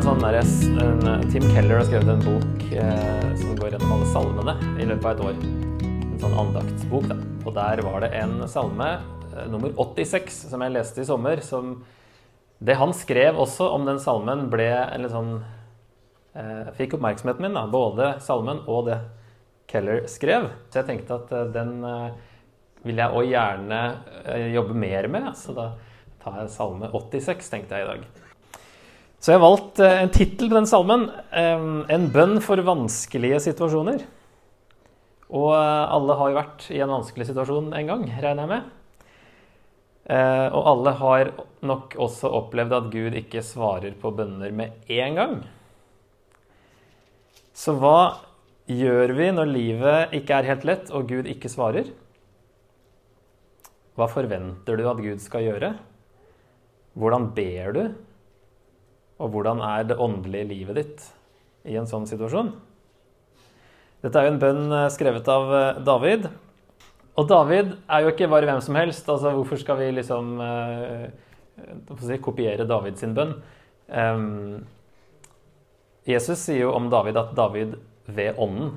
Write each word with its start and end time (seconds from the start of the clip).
en 0.00 0.06
sånn 0.06 0.22
der, 0.22 0.36
en, 0.80 1.24
Tim 1.28 1.44
Keller 1.52 1.76
har 1.76 1.84
skrevet 1.84 2.08
en 2.08 2.22
bok 2.24 2.62
eh, 2.72 3.24
som 3.36 3.56
går 3.58 3.74
gjennom 3.74 3.90
alle 3.98 4.06
salmene 4.08 4.54
i 4.80 4.86
løpet 4.88 5.04
av 5.04 5.10
et 5.12 5.24
år. 5.26 5.40
En 5.84 6.22
sånn 6.22 6.36
andaktsbok. 6.40 7.08
da. 7.10 7.16
Og 7.44 7.52
der 7.58 7.82
var 7.84 7.98
det 8.00 8.08
en 8.16 8.32
salme, 8.48 8.86
eh, 9.28 9.44
nummer 9.52 9.74
86, 9.76 10.38
som 10.54 10.64
jeg 10.64 10.72
leste 10.72 11.02
i 11.02 11.04
sommer. 11.04 11.42
som 11.44 11.82
Det 12.58 12.78
han 12.80 12.94
skrev 12.96 13.36
også 13.36 13.68
om 13.74 13.84
den 13.84 14.00
salmen, 14.00 14.48
ble 14.48 14.70
en 14.72 15.04
sånn 15.10 15.44
eh, 16.32 16.72
Fikk 16.80 16.96
oppmerksomheten 16.96 17.42
min, 17.42 17.58
da. 17.60 17.66
Både 17.68 18.14
salmen 18.24 18.64
og 18.66 18.86
det 18.88 18.98
Keller 19.68 20.06
skrev. 20.08 20.48
Så 20.70 20.80
jeg 20.80 20.88
tenkte 20.94 21.20
at 21.20 21.32
eh, 21.36 21.52
den 21.52 21.84
eh, 21.84 22.16
vil 22.88 23.04
jeg 23.04 23.20
òg 23.20 23.28
gjerne 23.28 23.84
eh, 24.24 24.48
jobbe 24.54 24.80
mer 24.80 25.12
med. 25.12 25.28
Så 25.36 25.52
da 25.52 25.74
tar 26.24 26.40
jeg 26.40 26.56
salme 26.56 26.88
86, 26.88 27.52
tenkte 27.52 27.76
jeg 27.76 27.84
i 27.84 27.92
dag. 27.92 28.19
Så 29.20 29.34
jeg 29.34 29.36
har 29.36 29.44
valgt 29.44 29.80
eh, 29.84 29.98
en 30.00 30.12
tittel 30.14 30.48
på 30.48 30.56
den 30.56 30.66
salmen. 30.68 31.10
eh, 31.36 31.60
'En 31.92 32.08
bønn 32.08 32.40
for 32.40 32.56
vanskelige 32.56 33.36
situasjoner'. 33.44 34.06
Og 35.28 35.52
eh, 35.52 35.92
alle 35.92 36.16
har 36.16 36.30
jo 36.30 36.38
vært 36.38 36.70
i 36.72 36.80
en 36.80 36.94
vanskelig 36.94 37.26
situasjon 37.28 37.68
en 37.76 37.86
gang, 37.86 38.06
regner 38.08 38.46
jeg 38.46 38.48
med. 38.48 38.76
Og 40.10 40.64
alle 40.66 40.90
har 40.98 41.28
nok 41.62 41.92
også 41.94 42.26
opplevd 42.34 42.72
at 42.74 42.86
Gud 42.90 43.14
ikke 43.14 43.44
svarer 43.46 43.92
på 43.94 44.10
bønner 44.10 44.50
med 44.50 44.72
en 44.90 45.14
gang. 45.14 45.36
Så 47.54 47.76
hva 47.78 48.18
gjør 48.66 49.14
vi 49.14 49.30
når 49.30 49.52
livet 49.52 50.16
ikke 50.18 50.40
er 50.40 50.48
helt 50.50 50.66
lett 50.66 50.90
og 50.90 51.06
Gud 51.06 51.30
ikke 51.30 51.52
svarer? 51.52 51.92
Hva 53.94 54.10
forventer 54.10 54.80
du 54.80 54.88
at 54.90 54.98
Gud 55.04 55.22
skal 55.22 55.46
gjøre? 55.46 55.74
Hvordan 56.98 57.30
ber 57.36 57.72
du? 57.76 57.84
Og 59.20 59.32
hvordan 59.34 59.60
er 59.64 59.86
det 59.90 60.00
åndelige 60.00 60.48
livet 60.48 60.78
ditt 60.80 61.06
i 61.68 61.76
en 61.76 61.88
sånn 61.88 62.08
situasjon? 62.08 62.54
Dette 64.00 64.16
er 64.16 64.26
jo 64.26 64.32
en 64.32 64.40
bønn 64.40 64.62
eh, 64.72 64.88
skrevet 64.92 65.26
av 65.28 65.50
eh, 65.52 65.80
David. 65.84 66.28
Og 67.20 67.26
David 67.28 67.74
er 67.84 68.04
jo 68.04 68.12
ikke 68.14 68.30
bare 68.32 68.48
hvem 68.48 68.62
som 68.64 68.78
helst. 68.80 69.08
altså 69.12 69.34
Hvorfor 69.36 69.60
skal 69.60 69.76
vi 69.82 69.90
liksom 69.98 70.38
eh, 70.40 71.08
si, 72.00 72.20
kopiere 72.24 72.68
David 72.68 72.96
sin 73.00 73.12
bønn? 73.16 73.34
Um, 73.90 74.62
Jesus 76.08 76.40
sier 76.46 76.64
jo 76.64 76.72
om 76.72 76.88
David 76.92 77.18
at 77.20 77.34
David 77.36 77.76
ved 78.08 78.40
ånden 78.40 78.72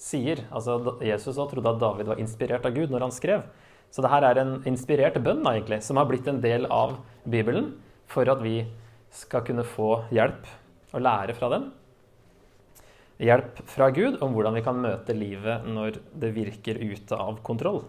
sier. 0.00 0.42
Altså 0.50 0.96
Jesus 1.04 1.36
også 1.36 1.52
trodde 1.52 1.76
at 1.76 1.82
David 1.82 2.10
var 2.10 2.22
inspirert 2.22 2.66
av 2.66 2.74
Gud 2.74 2.90
når 2.90 3.06
han 3.06 3.14
skrev. 3.14 3.44
Så 3.94 4.02
det 4.02 4.10
her 4.10 4.26
er 4.26 4.40
en 4.42 4.56
inspirert 4.66 5.20
bønn 5.22 5.44
egentlig, 5.46 5.78
som 5.86 6.00
har 6.00 6.08
blitt 6.10 6.26
en 6.26 6.42
del 6.42 6.66
av 6.66 6.96
Bibelen 7.30 7.76
for 8.10 8.26
at 8.26 8.42
vi 8.42 8.64
skal 9.14 9.44
kunne 9.46 9.64
få 9.66 10.04
hjelp 10.14 10.46
og 10.94 11.02
lære 11.02 11.34
fra 11.38 11.50
dem. 11.54 11.70
Hjelp 13.22 13.60
fra 13.70 13.90
Gud 13.94 14.18
om 14.24 14.34
hvordan 14.34 14.56
vi 14.58 14.62
kan 14.66 14.80
møte 14.82 15.14
livet 15.14 15.66
når 15.70 16.00
det 16.18 16.32
virker 16.34 16.80
ute 16.82 17.18
av 17.18 17.38
kontroll. 17.46 17.84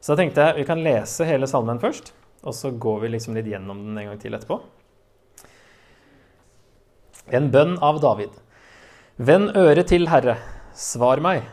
Så 0.00 0.14
da 0.14 0.22
tenkte 0.22 0.44
jeg 0.46 0.60
vi 0.60 0.66
kan 0.68 0.82
lese 0.84 1.26
hele 1.28 1.48
salmen 1.50 1.80
først, 1.82 2.12
og 2.46 2.54
så 2.56 2.70
går 2.70 3.02
vi 3.02 3.10
liksom 3.16 3.34
litt 3.36 3.50
gjennom 3.50 3.82
den 3.84 3.98
en 3.98 4.12
gang 4.12 4.20
til 4.22 4.36
etterpå. 4.38 4.60
En 7.36 7.50
bønn 7.52 7.76
av 7.84 8.00
David. 8.02 8.32
Vend 9.20 9.52
øret 9.58 9.90
til, 9.90 10.08
Herre, 10.08 10.38
svar 10.74 11.20
meg, 11.22 11.44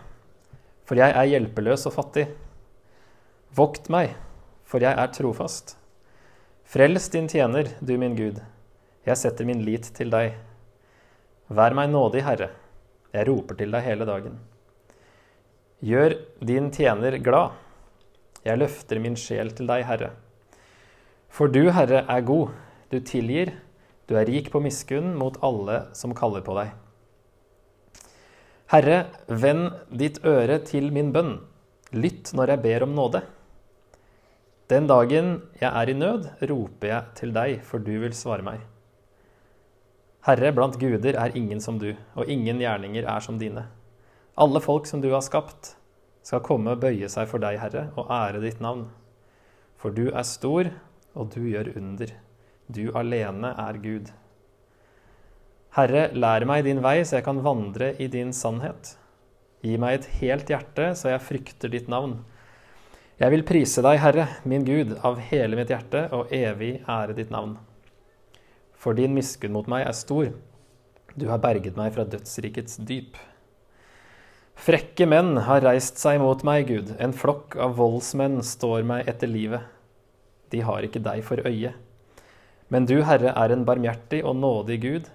for 0.88 0.98
jeg 0.98 1.12
er 1.12 1.28
hjelpeløs 1.34 1.84
og 1.90 1.98
fattig. 1.98 2.28
Vokt 3.58 3.90
meg, 3.92 4.14
for 4.64 4.82
jeg 4.86 4.96
er 4.96 5.12
trofast. 5.12 5.76
Frels 6.68 7.10
din 7.12 7.28
tjener, 7.32 7.74
du 7.82 7.98
min 8.00 8.16
Gud. 8.16 8.40
Jeg 9.08 9.16
setter 9.16 9.48
min 9.48 9.62
lit 9.64 9.88
til 9.96 10.10
deg. 10.12 10.34
Vær 11.48 11.76
meg 11.78 11.94
nådig, 11.94 12.26
Herre. 12.28 12.50
Jeg 13.16 13.30
roper 13.30 13.56
til 13.56 13.72
deg 13.72 13.86
hele 13.86 14.08
dagen. 14.08 14.36
Gjør 15.80 16.18
din 16.44 16.68
tjener 16.76 17.16
glad. 17.24 17.56
Jeg 18.44 18.60
løfter 18.60 19.00
min 19.00 19.16
sjel 19.16 19.54
til 19.56 19.70
deg, 19.70 19.86
Herre. 19.88 20.12
For 21.32 21.48
du, 21.48 21.70
Herre, 21.72 22.04
er 22.04 22.28
god. 22.28 22.52
Du 22.92 23.00
tilgir. 23.00 23.54
Du 24.12 24.18
er 24.20 24.28
rik 24.28 24.52
på 24.52 24.60
miskunn 24.64 25.16
mot 25.16 25.40
alle 25.44 25.86
som 25.96 26.16
kaller 26.16 26.44
på 26.44 26.60
deg. 26.60 26.76
Herre, 28.74 29.02
vend 29.32 29.70
ditt 29.88 30.20
øre 30.28 30.60
til 30.68 30.92
min 30.92 31.14
bønn. 31.16 31.38
Lytt 31.96 32.34
når 32.36 32.58
jeg 32.58 32.68
ber 32.68 32.84
om 32.84 32.96
nåde. 32.96 33.24
Den 34.68 34.88
dagen 34.92 35.38
jeg 35.62 35.72
er 35.72 35.88
i 35.88 35.96
nød, 35.96 36.34
roper 36.50 36.92
jeg 36.92 37.14
til 37.16 37.32
deg, 37.36 37.62
for 37.64 37.80
du 37.80 37.94
vil 38.04 38.12
svare 38.12 38.44
meg. 38.44 38.66
Herre, 40.28 40.50
blant 40.52 40.76
guder 40.76 41.16
er 41.16 41.36
ingen 41.40 41.62
som 41.64 41.78
du, 41.80 41.94
og 42.20 42.28
ingen 42.28 42.60
gjerninger 42.60 43.06
er 43.08 43.24
som 43.24 43.38
dine. 43.40 43.62
Alle 44.36 44.60
folk 44.60 44.90
som 44.90 45.00
du 45.00 45.08
har 45.14 45.24
skapt, 45.24 45.78
skal 46.28 46.44
komme 46.44 46.74
og 46.76 46.82
bøye 46.82 47.08
seg 47.08 47.30
for 47.32 47.40
deg, 47.40 47.62
Herre, 47.62 47.86
og 47.96 48.12
ære 48.12 48.42
ditt 48.44 48.60
navn. 48.60 48.90
For 49.80 49.96
du 49.96 50.10
er 50.10 50.28
stor, 50.28 50.68
og 51.16 51.32
du 51.32 51.46
gjør 51.48 51.72
under. 51.80 52.12
Du 52.68 52.90
alene 53.00 53.54
er 53.56 53.80
Gud. 53.80 54.12
Herre, 55.78 56.10
lær 56.12 56.44
meg 56.50 56.66
din 56.68 56.84
vei, 56.84 57.00
så 57.08 57.22
jeg 57.22 57.28
kan 57.30 57.40
vandre 57.46 57.94
i 57.96 58.10
din 58.12 58.36
sannhet. 58.36 58.98
Gi 59.64 59.78
meg 59.80 60.02
et 60.02 60.10
helt 60.20 60.52
hjerte, 60.52 60.90
så 61.00 61.14
jeg 61.14 61.24
frykter 61.24 61.72
ditt 61.72 61.88
navn. 61.88 62.18
Jeg 63.18 63.32
vil 63.32 63.48
prise 63.48 63.82
deg, 63.86 64.02
Herre, 64.04 64.28
min 64.44 64.68
Gud, 64.68 64.98
av 65.08 65.24
hele 65.32 65.56
mitt 65.56 65.72
hjerte 65.72 66.04
og 66.12 66.36
evig 66.36 66.82
ære 66.84 67.16
ditt 67.16 67.32
navn. 67.32 67.56
For 68.88 68.96
din 68.96 69.12
miskunn 69.12 69.52
mot 69.52 69.66
meg 69.68 69.84
er 69.84 69.96
stor. 70.00 70.30
Du 71.20 71.26
har 71.28 71.42
berget 71.44 71.76
meg 71.76 71.90
fra 71.92 72.06
dødsrikets 72.08 72.78
dyp. 72.88 73.18
Frekke 74.56 75.04
menn 75.12 75.34
har 75.44 75.60
reist 75.66 75.98
seg 76.00 76.22
mot 76.22 76.40
meg, 76.48 76.70
Gud. 76.70 76.94
En 77.04 77.12
flokk 77.12 77.58
av 77.60 77.74
voldsmenn 77.76 78.38
står 78.48 78.86
meg 78.88 79.10
etter 79.12 79.28
livet. 79.28 79.66
De 80.56 80.62
har 80.64 80.88
ikke 80.88 81.02
deg 81.04 81.20
for 81.28 81.44
øye. 81.44 81.74
Men 82.72 82.88
du, 82.88 83.02
Herre, 83.04 83.34
er 83.36 83.52
en 83.52 83.66
barmhjertig 83.68 84.22
og 84.24 84.38
nådig 84.40 84.78
Gud, 84.86 85.10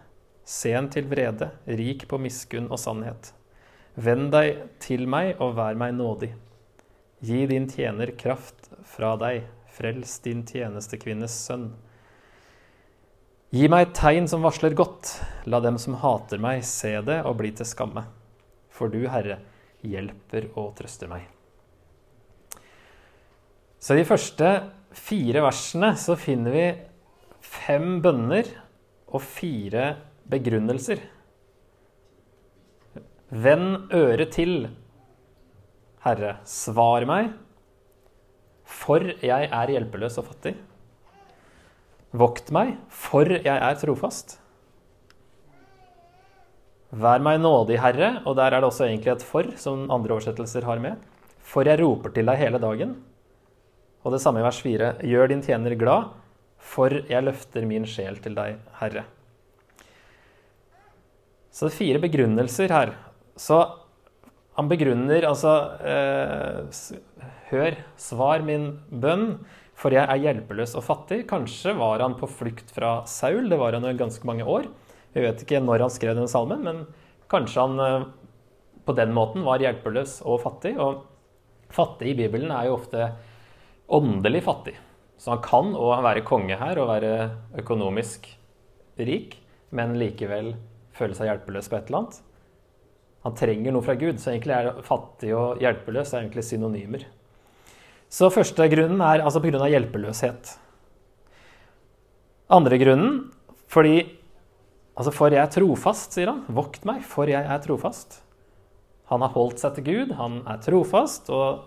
sen 0.44 0.90
til 0.92 1.08
vrede, 1.08 1.48
rik 1.64 2.04
på 2.10 2.18
miskunn 2.20 2.68
og 2.68 2.76
sannhet. 2.82 3.30
Vend 3.96 4.34
deg 4.34 4.66
til 4.84 5.06
meg 5.08 5.40
og 5.40 5.54
vær 5.56 5.80
meg 5.80 5.94
nådig. 5.96 6.28
Gi 7.24 7.40
din 7.48 7.70
tjener 7.72 8.12
kraft 8.20 8.68
fra 8.92 9.14
deg, 9.16 9.46
frels 9.72 10.18
din 10.28 10.44
tjenestekvinnes 10.44 11.38
sønn. 11.46 11.70
Gi 13.52 13.66
meg 13.68 13.82
et 13.84 13.90
tegn 13.98 14.24
som 14.30 14.40
varsler 14.46 14.72
godt, 14.72 15.10
la 15.44 15.58
dem 15.60 15.76
som 15.76 15.98
hater 16.00 16.40
meg, 16.40 16.62
se 16.64 16.94
det 17.04 17.18
og 17.28 17.34
bli 17.36 17.50
til 17.52 17.68
skamme. 17.68 18.06
For 18.72 18.88
du, 18.88 19.02
Herre, 19.12 19.42
hjelper 19.84 20.46
og 20.56 20.70
trøster 20.78 21.10
meg. 21.10 21.26
Så 23.76 23.92
i 23.92 24.00
de 24.00 24.06
første 24.08 24.54
fire 24.96 25.44
versene 25.44 25.92
så 26.00 26.16
finner 26.16 26.56
vi 26.56 26.64
fem 27.44 28.00
bønner 28.00 28.48
og 29.12 29.20
fire 29.20 29.84
begrunnelser. 30.32 31.04
Vend 33.28 33.92
øret 33.92 34.32
til, 34.32 34.68
Herre, 36.08 36.38
svar 36.48 37.04
meg, 37.04 37.34
for 38.64 39.12
jeg 39.20 39.52
er 39.52 39.76
hjelpeløs 39.76 40.22
og 40.24 40.30
fattig. 40.32 40.56
Vokt 42.12 42.50
meg, 42.52 42.74
for 42.92 43.24
jeg 43.24 43.48
er 43.48 43.78
trofast. 43.80 44.36
Vær 46.92 47.22
meg 47.24 47.38
nådig, 47.40 47.78
Herre, 47.80 48.10
og 48.28 48.36
der 48.36 48.52
er 48.52 48.60
det 48.60 48.68
også 48.68 48.84
egentlig 48.84 49.12
et 49.14 49.24
'for', 49.24 49.56
som 49.56 49.90
andre 49.90 50.12
oversettelser 50.12 50.64
har 50.64 50.78
med. 50.78 50.96
For 51.40 51.64
jeg 51.64 51.80
roper 51.80 52.12
til 52.12 52.26
deg 52.26 52.36
hele 52.36 52.58
dagen. 52.58 53.02
Og 54.04 54.12
det 54.12 54.20
samme 54.20 54.40
i 54.40 54.42
vers 54.42 54.60
4. 54.60 55.00
Gjør 55.00 55.28
din 55.28 55.42
tjener 55.42 55.74
glad, 55.74 56.10
for 56.58 56.90
jeg 56.90 57.24
løfter 57.24 57.66
min 57.66 57.84
sjel 57.86 58.16
til 58.16 58.34
deg, 58.34 58.58
Herre. 58.80 59.04
Så 61.50 61.68
det 61.68 61.72
er 61.72 61.78
fire 61.78 61.98
begrunnelser 61.98 62.68
her. 62.68 62.94
Så 63.36 63.58
han 64.56 64.68
begrunner 64.68 65.24
altså 65.28 65.52
eh, 65.80 66.64
Hør, 67.52 67.76
svar 67.96 68.42
min 68.44 68.80
bønn, 68.90 69.38
for 69.82 69.94
jeg 69.94 70.06
er 70.06 70.20
hjelpeløs 70.22 70.76
og 70.78 70.84
fattig. 70.86 71.24
Kanskje 71.30 71.74
var 71.78 72.02
han 72.04 72.14
på 72.18 72.28
flukt 72.30 72.70
fra 72.74 73.00
Saul, 73.10 73.48
det 73.50 73.58
var 73.58 73.74
han 73.74 73.88
i 73.88 73.96
ganske 73.98 74.26
mange 74.28 74.46
år. 74.46 74.68
Vi 75.12 75.24
vet 75.24 75.42
ikke 75.42 75.60
når 75.62 75.86
han 75.86 75.92
skrev 75.92 76.14
denne 76.16 76.30
salmen, 76.30 76.62
men 76.62 76.84
kanskje 77.32 77.64
han 77.64 77.82
eh, 77.82 78.06
på 78.86 78.94
den 78.98 79.12
måten 79.14 79.44
var 79.46 79.62
hjelpeløs 79.62 80.20
og 80.22 80.40
fattig. 80.44 80.76
Og 80.78 81.02
fattig 81.72 82.12
i 82.12 82.18
Bibelen 82.22 82.54
er 82.54 82.68
jo 82.68 82.78
ofte 82.78 83.10
åndelig 83.92 84.44
fattig. 84.46 84.76
Så 85.18 85.34
han 85.34 85.42
kan 85.44 85.74
òg 85.78 86.02
være 86.06 86.24
konge 86.26 86.56
her 86.58 86.78
og 86.82 86.90
være 86.90 87.12
økonomisk 87.62 88.30
rik, 89.02 89.36
men 89.74 89.96
likevel 89.98 90.54
føle 90.96 91.16
seg 91.16 91.30
hjelpeløs 91.30 91.70
på 91.70 91.78
et 91.78 91.90
eller 91.90 92.04
annet. 92.04 92.22
Han 93.22 93.36
trenger 93.38 93.74
noe 93.74 93.86
fra 93.86 93.94
Gud, 93.98 94.18
så 94.18 94.32
egentlig 94.32 94.56
er 94.56 94.80
fattig 94.86 95.30
og 95.38 95.60
hjelpeløs 95.62 96.10
er 96.10 96.24
egentlig 96.24 96.46
synonymer. 96.48 97.04
Så 98.12 98.28
første 98.32 98.66
grunnen 98.68 99.00
er 99.00 99.22
altså 99.24 99.40
pga. 99.40 99.64
hjelpeløshet. 99.72 100.58
Andre 102.52 102.78
grunnen 102.78 103.30
fordi 103.72 104.18
Altså, 104.92 105.08
for 105.08 105.32
jeg 105.32 105.40
er 105.40 105.48
trofast, 105.48 106.12
sier 106.12 106.28
han. 106.28 106.42
Vokt 106.52 106.84
meg, 106.84 107.00
for 107.08 107.24
jeg 107.24 107.40
er 107.40 107.60
trofast. 107.64 108.18
Han 109.08 109.22
har 109.24 109.32
holdt 109.32 109.62
seg 109.62 109.78
til 109.78 109.86
Gud, 109.86 110.12
han 110.18 110.42
er 110.44 110.60
trofast, 110.60 111.30
og 111.32 111.64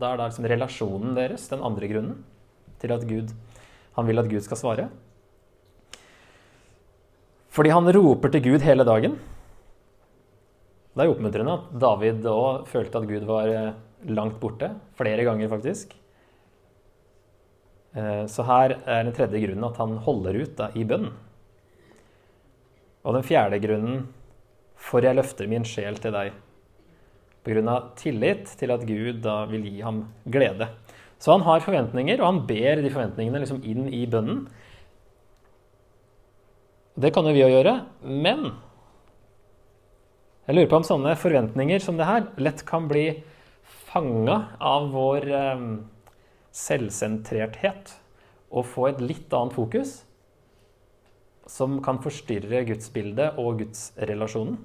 da 0.00 0.14
er 0.14 0.16
det 0.16 0.28
liksom 0.30 0.48
relasjonen 0.48 1.12
deres 1.12 1.44
den 1.52 1.60
andre 1.60 1.90
grunnen 1.90 2.22
til 2.80 2.94
at 2.96 3.04
Gud, 3.04 3.34
han 3.98 4.08
vil 4.08 4.22
at 4.22 4.30
Gud 4.32 4.46
skal 4.46 4.60
svare. 4.62 4.86
Fordi 7.52 7.70
han 7.70 7.92
roper 7.94 8.32
til 8.32 8.46
Gud 8.48 8.64
hele 8.64 8.88
dagen. 8.88 9.20
Det 10.94 11.04
er 11.04 11.12
oppmuntrende 11.12 11.58
at 11.58 11.78
David 11.84 12.26
òg 12.32 12.64
følte 12.70 13.00
at 13.00 13.08
Gud 13.12 13.28
var 13.28 13.52
eh, 13.52 13.74
langt 14.10 14.40
borte. 14.40 14.72
Flere 14.98 15.24
ganger, 15.26 15.50
faktisk. 15.52 15.94
Eh, 17.94 18.24
så 18.26 18.46
her 18.48 18.76
er 18.82 19.04
den 19.06 19.14
tredje 19.14 19.40
grunnen 19.44 19.68
at 19.68 19.78
han 19.80 19.96
holder 20.04 20.40
ut 20.42 20.56
da, 20.58 20.70
i 20.74 20.84
bønn. 20.88 21.10
Og 23.04 23.16
den 23.16 23.26
fjerde 23.26 23.60
grunnen 23.62 24.06
for 24.84 25.04
jeg 25.04 25.16
løfter 25.16 25.48
min 25.50 25.66
sjel 25.68 25.96
til 26.02 26.14
deg. 26.14 26.34
Pga. 27.44 27.76
tillit 28.00 28.48
til 28.58 28.72
at 28.72 28.86
Gud 28.88 29.20
da 29.24 29.44
vil 29.50 29.66
gi 29.68 29.80
ham 29.84 30.06
glede. 30.24 30.68
Så 31.20 31.32
han 31.32 31.44
har 31.44 31.60
forventninger, 31.60 32.20
og 32.20 32.26
han 32.26 32.46
ber 32.48 32.80
de 32.82 32.92
forventningene 32.92 33.42
liksom 33.42 33.62
inn 33.64 33.88
i 33.88 34.04
bønnen. 34.10 34.46
Det 36.96 37.12
kan 37.12 37.26
jo 37.26 37.34
vi 37.34 37.44
òg 37.44 37.52
gjøre, 37.52 37.74
men 38.02 38.52
jeg 40.44 40.56
lurer 40.56 40.68
på 40.70 40.78
om 40.78 40.86
sånne 40.86 41.14
forventninger 41.16 41.80
som 41.82 41.96
det 41.98 42.08
her 42.08 42.26
lett 42.36 42.62
kan 42.68 42.88
bli 42.88 43.06
fanga 43.64 44.38
av 44.60 44.90
vår 44.94 45.28
eh, 45.30 45.66
selvsentrerthet 46.54 47.94
og 48.54 48.68
få 48.70 48.90
et 48.90 49.02
litt 49.02 49.32
annet 49.34 49.56
fokus 49.56 49.96
som 51.50 51.80
kan 51.84 51.98
forstyrre 52.00 52.62
gudsbildet 52.68 53.40
og 53.40 53.60
gudsrelasjonen. 53.60 54.56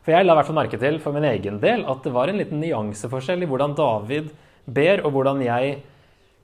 For 0.00 0.14
jeg 0.14 0.26
la 0.26 0.34
hvert 0.36 0.48
fall 0.48 0.58
merke 0.58 0.80
til 0.80 0.98
for 1.02 1.16
min 1.16 1.26
egen 1.28 1.60
del 1.62 1.84
at 1.88 2.04
det 2.04 2.12
var 2.14 2.30
en 2.30 2.40
liten 2.40 2.60
nyanseforskjell 2.62 3.44
i 3.44 3.48
hvordan 3.48 3.76
David 3.78 4.30
ber, 4.64 5.02
og 5.04 5.12
hvordan 5.14 5.42
jeg 5.44 5.80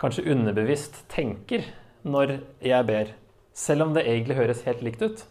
kanskje 0.01 0.27
underbevisst 0.33 1.03
tenker 1.13 1.65
når 2.05 2.39
jeg 2.65 2.89
ber. 2.89 3.15
Selv 3.57 3.87
om 3.87 3.95
det 3.97 4.05
egentlig 4.05 4.37
høres 4.37 4.63
helt 4.69 4.85
likt 4.85 5.03
ut. 5.03 5.25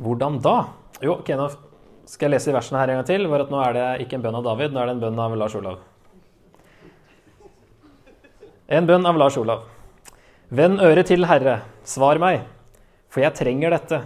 Hvordan 0.00 0.40
da? 0.44 0.56
Jo, 1.04 1.18
nå 1.20 1.48
skal 2.06 2.28
jeg 2.28 2.36
lese 2.36 2.50
i 2.52 2.56
versene 2.56 2.80
her 2.80 2.92
en 2.92 3.00
gang 3.00 3.08
til. 3.08 3.28
For 3.28 3.44
at 3.44 3.52
nå 3.52 3.62
er 3.62 3.76
det 3.76 3.86
ikke 4.06 4.18
en 4.18 4.26
bønn 4.26 4.40
av 4.40 4.48
David, 4.48 4.74
nå 4.74 4.82
er 4.82 4.90
det 4.90 4.96
en 4.96 5.04
bønn 5.06 5.22
av 5.26 5.38
Lars 5.38 5.56
Olav. 5.58 5.80
En 8.66 8.86
bønn 8.86 9.06
av 9.06 9.18
Lars 9.18 9.38
Olav. 9.38 9.64
Vend 10.48 10.82
øret 10.82 11.10
til, 11.10 11.26
Herre, 11.26 11.60
svar 11.86 12.18
meg, 12.22 12.44
for 13.10 13.22
jeg 13.22 13.34
trenger 13.34 13.74
dette 13.74 14.04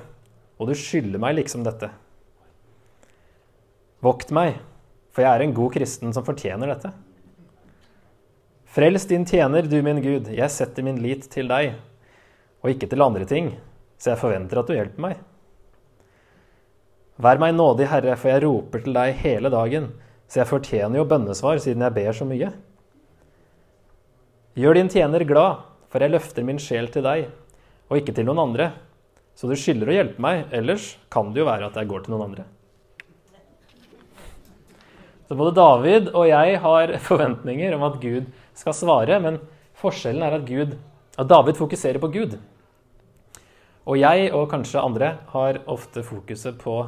og 0.60 0.68
du 0.68 0.76
skylder 0.76 1.20
meg 1.20 1.38
liksom 1.38 1.64
dette. 1.64 1.88
Vokt 4.04 4.32
meg, 4.36 4.58
for 5.10 5.24
jeg 5.24 5.32
er 5.32 5.44
en 5.46 5.56
god 5.56 5.72
kristen 5.72 6.12
som 6.12 6.26
fortjener 6.26 6.68
dette. 6.68 6.92
Frels 8.70 9.08
din 9.08 9.24
tjener, 9.26 9.64
du 9.66 9.80
min 9.82 10.02
Gud, 10.04 10.28
jeg 10.36 10.52
setter 10.52 10.84
min 10.86 11.00
lit 11.02 11.24
til 11.32 11.48
deg, 11.50 11.78
og 12.60 12.74
ikke 12.74 12.90
til 12.92 13.02
andre 13.02 13.26
ting, 13.26 13.54
så 13.98 14.12
jeg 14.12 14.20
forventer 14.20 14.60
at 14.60 14.68
du 14.68 14.76
hjelper 14.76 15.04
meg. 15.06 15.24
Vær 17.20 17.36
meg 17.36 17.52
nådig, 17.52 17.84
Herre, 17.90 18.14
for 18.16 18.32
jeg 18.32 18.40
roper 18.46 18.80
til 18.80 18.94
deg 18.96 19.18
hele 19.20 19.50
dagen, 19.52 19.90
så 20.30 20.40
jeg 20.40 20.48
fortjener 20.48 20.96
jo 21.02 21.08
bønnesvar 21.08 21.58
siden 21.60 21.84
jeg 21.84 21.92
ber 21.98 22.14
så 22.16 22.24
mye. 22.24 22.48
Gjør 24.56 24.78
din 24.78 24.88
tjener 24.92 25.26
glad, 25.28 25.66
for 25.92 26.00
jeg 26.00 26.14
løfter 26.14 26.46
min 26.46 26.60
sjel 26.62 26.88
til 26.94 27.04
deg, 27.04 27.26
og 27.90 27.98
ikke 27.98 28.14
til 28.16 28.24
noen 28.24 28.40
andre. 28.46 28.70
Så 29.36 29.50
du 29.50 29.52
skylder 29.58 29.90
å 29.90 29.96
hjelpe 29.98 30.24
meg, 30.24 30.46
ellers 30.56 30.94
kan 31.12 31.34
det 31.34 31.42
jo 31.42 31.48
være 31.50 31.68
at 31.68 31.76
jeg 31.76 31.90
går 31.90 32.06
til 32.06 32.14
noen 32.14 32.30
andre. 32.30 32.46
Så 35.28 35.36
både 35.38 35.54
David 35.60 36.08
og 36.14 36.24
jeg 36.26 36.56
har 36.64 36.94
forventninger 37.10 37.76
om 37.76 37.84
at 37.90 38.00
Gud 38.00 38.32
skal 38.56 38.76
svare, 38.76 39.20
men 39.20 39.38
forskjellen 39.80 40.24
er 40.24 40.38
at, 40.40 40.48
Gud, 40.48 40.72
at 41.20 41.28
David 41.28 41.60
fokuserer 41.60 42.00
på 42.00 42.10
Gud. 42.16 42.40
Og 43.84 44.00
jeg, 44.00 44.32
og 44.32 44.48
kanskje 44.50 44.80
andre, 44.80 45.14
har 45.34 45.60
ofte 45.68 46.02
fokuset 46.06 46.56
på 46.60 46.80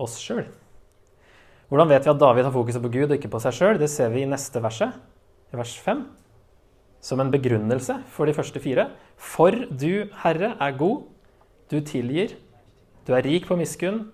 oss 0.00 0.16
sjøl. 0.22 0.46
Hvordan 1.68 1.90
vet 1.90 2.06
vi 2.06 2.12
at 2.14 2.20
David 2.20 2.46
har 2.48 2.54
fokuset 2.54 2.82
på 2.82 2.90
Gud 2.94 3.10
og 3.10 3.16
ikke 3.18 3.30
på 3.32 3.40
seg 3.44 3.56
sjøl? 3.58 3.80
Det 3.80 3.90
ser 3.92 4.08
vi 4.14 4.22
i 4.24 4.30
neste 4.30 4.62
verset, 4.64 4.94
i 5.52 5.58
vers 5.58 5.74
5, 5.84 6.04
som 7.04 7.20
en 7.20 7.32
begrunnelse 7.32 7.98
for 8.14 8.28
de 8.28 8.34
første 8.36 8.62
fire. 8.62 8.88
For 9.20 9.52
du, 9.68 10.08
Herre, 10.22 10.54
er 10.56 10.78
god 10.80 11.04
du 11.68 11.80
tilgir. 11.84 12.38
Du 13.04 13.12
er 13.16 13.26
rik 13.26 13.48
på 13.48 13.56
miskunn 13.58 14.06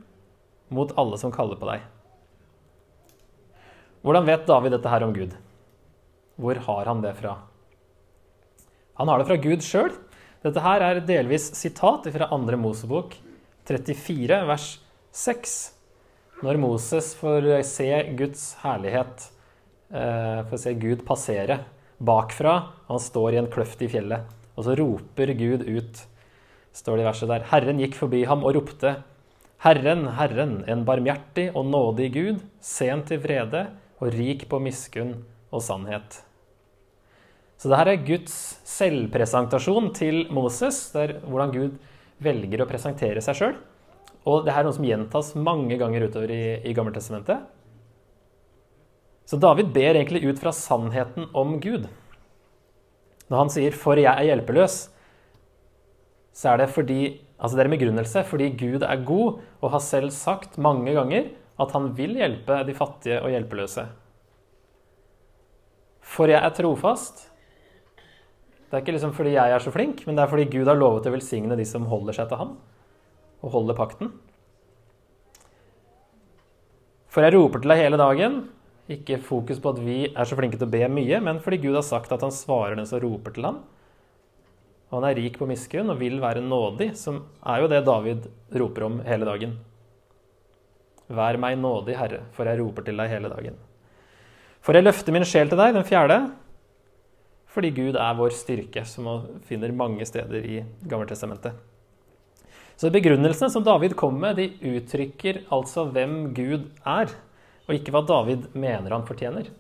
mot 0.74 0.90
alle 0.98 1.18
som 1.20 1.32
kaller 1.34 1.58
på 1.60 1.68
deg. 1.70 1.84
Hvordan 4.04 4.26
vet 4.28 4.48
David 4.48 4.74
dette 4.74 4.90
her 4.90 5.04
om 5.06 5.14
Gud? 5.16 5.36
Hvor 6.36 6.58
har 6.66 6.90
han 6.90 7.00
det 7.04 7.14
fra? 7.20 7.38
Han 8.98 9.08
har 9.08 9.22
det 9.22 9.28
fra 9.30 9.38
Gud 9.40 9.62
sjøl. 9.64 9.94
Dette 10.44 10.60
her 10.60 10.82
er 10.84 11.00
delvis 11.06 11.46
sitat 11.56 12.10
fra 12.12 12.28
2. 12.34 12.58
Mosebok 12.60 13.14
34, 13.64 14.42
vers 14.50 14.66
6. 15.14 15.54
Når 16.42 16.58
Moses 16.58 17.12
får 17.14 17.46
se 17.68 17.90
Guds 18.18 18.56
herlighet, 18.64 19.28
eh, 19.92 20.40
får 20.50 20.58
se 20.64 20.74
Gud 20.74 21.04
passere 21.06 21.60
bakfra, 21.98 22.56
han 22.88 23.00
står 23.00 23.34
i 23.34 23.38
en 23.42 23.50
kløft 23.52 23.82
i 23.82 23.88
fjellet, 23.88 24.26
og 24.56 24.66
så 24.66 24.74
roper 24.78 25.32
Gud 25.38 25.62
ut 25.68 26.02
står 26.74 26.98
det 26.98 27.04
i 27.04 27.08
verset 27.08 27.30
der. 27.30 27.46
Herren 27.52 27.80
gikk 27.82 27.96
forbi 27.98 28.24
ham 28.28 28.44
og 28.44 28.56
ropte. 28.56 28.96
Herren, 29.64 30.08
Herren, 30.18 30.56
en 30.68 30.84
barmhjertig 30.84 31.48
og 31.54 31.68
nådig 31.70 32.10
Gud, 32.16 32.42
sen 32.60 33.04
til 33.08 33.22
vrede 33.22 33.68
og 34.02 34.10
rik 34.12 34.48
på 34.50 34.60
miskunn 34.60 35.16
og 35.54 35.62
sannhet. 35.64 36.20
Så 37.56 37.70
det 37.70 37.78
her 37.78 37.92
er 37.92 38.02
Guds 38.04 38.34
selvpresentasjon 38.68 39.92
til 39.96 40.26
Moses. 40.34 40.90
Det 40.92 41.22
hvordan 41.22 41.54
Gud 41.54 41.78
velger 42.24 42.64
å 42.64 42.68
presentere 42.68 43.22
seg 43.24 43.38
sjøl. 43.38 43.54
Og 44.24 44.46
det 44.46 44.54
her 44.54 44.64
er 44.64 44.68
noe 44.68 44.76
som 44.76 44.86
gjentas 44.88 45.34
mange 45.36 45.76
ganger 45.80 46.06
utover 46.08 46.32
i, 46.32 46.44
i 46.64 46.72
Gammeltestamentet. 46.76 47.44
Så 49.28 49.36
David 49.40 49.72
ber 49.72 49.96
egentlig 49.96 50.24
ut 50.24 50.40
fra 50.40 50.52
sannheten 50.52 51.28
om 51.36 51.58
Gud. 51.60 51.88
Når 53.28 53.38
han 53.38 53.52
sier 53.52 53.72
'for 53.72 53.96
jeg 53.96 54.12
er 54.12 54.28
hjelpeløs', 54.28 54.90
så 56.32 56.52
er 56.52 56.56
det 56.58 56.70
fordi 56.70 57.20
altså 57.38 57.56
det 57.56 57.64
er 57.64 57.70
en 57.70 57.78
begrunnelse 57.78 58.24
fordi 58.24 58.50
Gud 58.58 58.82
er 58.82 59.04
god 59.04 59.40
og 59.62 59.70
har 59.70 59.78
selv 59.78 60.10
sagt 60.10 60.58
mange 60.58 60.92
ganger 60.92 61.30
at 61.60 61.70
han 61.72 61.92
vil 61.96 62.16
hjelpe 62.16 62.66
de 62.66 62.74
fattige 62.74 63.22
og 63.22 63.30
hjelpeløse. 63.30 63.86
For 66.00 66.26
jeg 66.26 66.42
er 66.42 66.50
trofast. 66.50 67.30
Det 68.66 68.72
er 68.72 68.82
ikke 68.82 68.92
liksom 68.92 69.14
fordi 69.14 69.36
jeg 69.36 69.50
er 69.50 69.58
så 69.58 69.70
flink, 69.70 70.06
men 70.06 70.16
det 70.16 70.24
er 70.24 70.28
fordi 70.28 70.58
Gud 70.58 70.66
har 70.66 70.74
lovet 70.74 71.06
å 71.06 71.14
velsigne 71.14 71.56
de 71.56 71.64
som 71.64 71.86
holder 71.86 72.12
seg 72.12 72.28
til 72.28 72.36
ham 72.36 72.56
og 73.44 73.52
holder 73.52 73.76
pakten. 73.78 74.12
For 77.12 77.22
jeg 77.22 77.36
roper 77.36 77.62
til 77.62 77.70
deg 77.70 77.84
hele 77.84 78.00
dagen. 78.00 78.40
Ikke 78.90 79.20
fokus 79.22 79.60
på 79.62 79.70
at 79.72 79.78
vi 79.84 79.98
er 80.10 80.28
så 80.28 80.36
flinke 80.36 80.58
til 80.58 80.66
å 80.66 80.72
be 80.72 80.82
mye, 80.92 81.20
men 81.24 81.38
fordi 81.40 81.60
Gud 81.62 81.76
har 81.78 81.86
sagt 81.86 82.12
at 82.12 82.24
han 82.24 82.34
svarer 82.34 82.76
den 82.76 82.88
som 82.88 83.00
roper 83.04 83.36
til 83.36 83.46
ham. 83.46 83.60
Og 84.90 84.98
han 84.98 85.06
er 85.08 85.16
rik 85.18 85.38
på 85.40 85.48
miskunn 85.48 85.92
og 85.92 86.00
vil 86.02 86.18
være 86.22 86.42
nådig, 86.44 86.90
som 86.98 87.22
er 87.46 87.62
jo 87.62 87.70
det 87.70 87.84
David 87.86 88.26
roper 88.60 88.88
om 88.88 88.98
hele 89.06 89.28
dagen. 89.28 89.56
Vær 91.14 91.38
meg 91.40 91.56
nådig, 91.60 91.96
Herre, 91.98 92.22
for 92.36 92.48
jeg 92.48 92.60
roper 92.60 92.86
til 92.86 93.00
deg 93.00 93.12
hele 93.12 93.30
dagen. 93.32 93.56
For 94.64 94.76
jeg 94.76 94.86
løfter 94.86 95.12
min 95.12 95.26
sjel 95.28 95.50
til 95.50 95.60
deg, 95.60 95.74
den 95.76 95.84
fjerde, 95.84 96.18
fordi 97.54 97.70
Gud 97.76 97.98
er 98.00 98.16
vår 98.18 98.32
styrke, 98.34 98.82
som 98.88 99.06
man 99.06 99.42
finner 99.46 99.74
mange 99.76 100.06
steder 100.08 100.46
i 100.48 100.62
Gammeltestamentet. 100.88 101.73
Så 102.76 102.90
begrunnelsene 102.90 103.50
som 103.52 103.64
David 103.66 103.94
kom 103.98 104.16
med, 104.20 104.40
de 104.40 104.74
uttrykker 104.74 105.44
altså 105.54 105.86
hvem 105.94 106.32
Gud 106.34 106.70
er, 106.82 107.12
og 107.68 107.76
ikke 107.76 107.94
hva 107.94 108.02
David 108.06 108.48
mener 108.58 108.92
han 108.92 109.06
fortjener. 109.06 109.50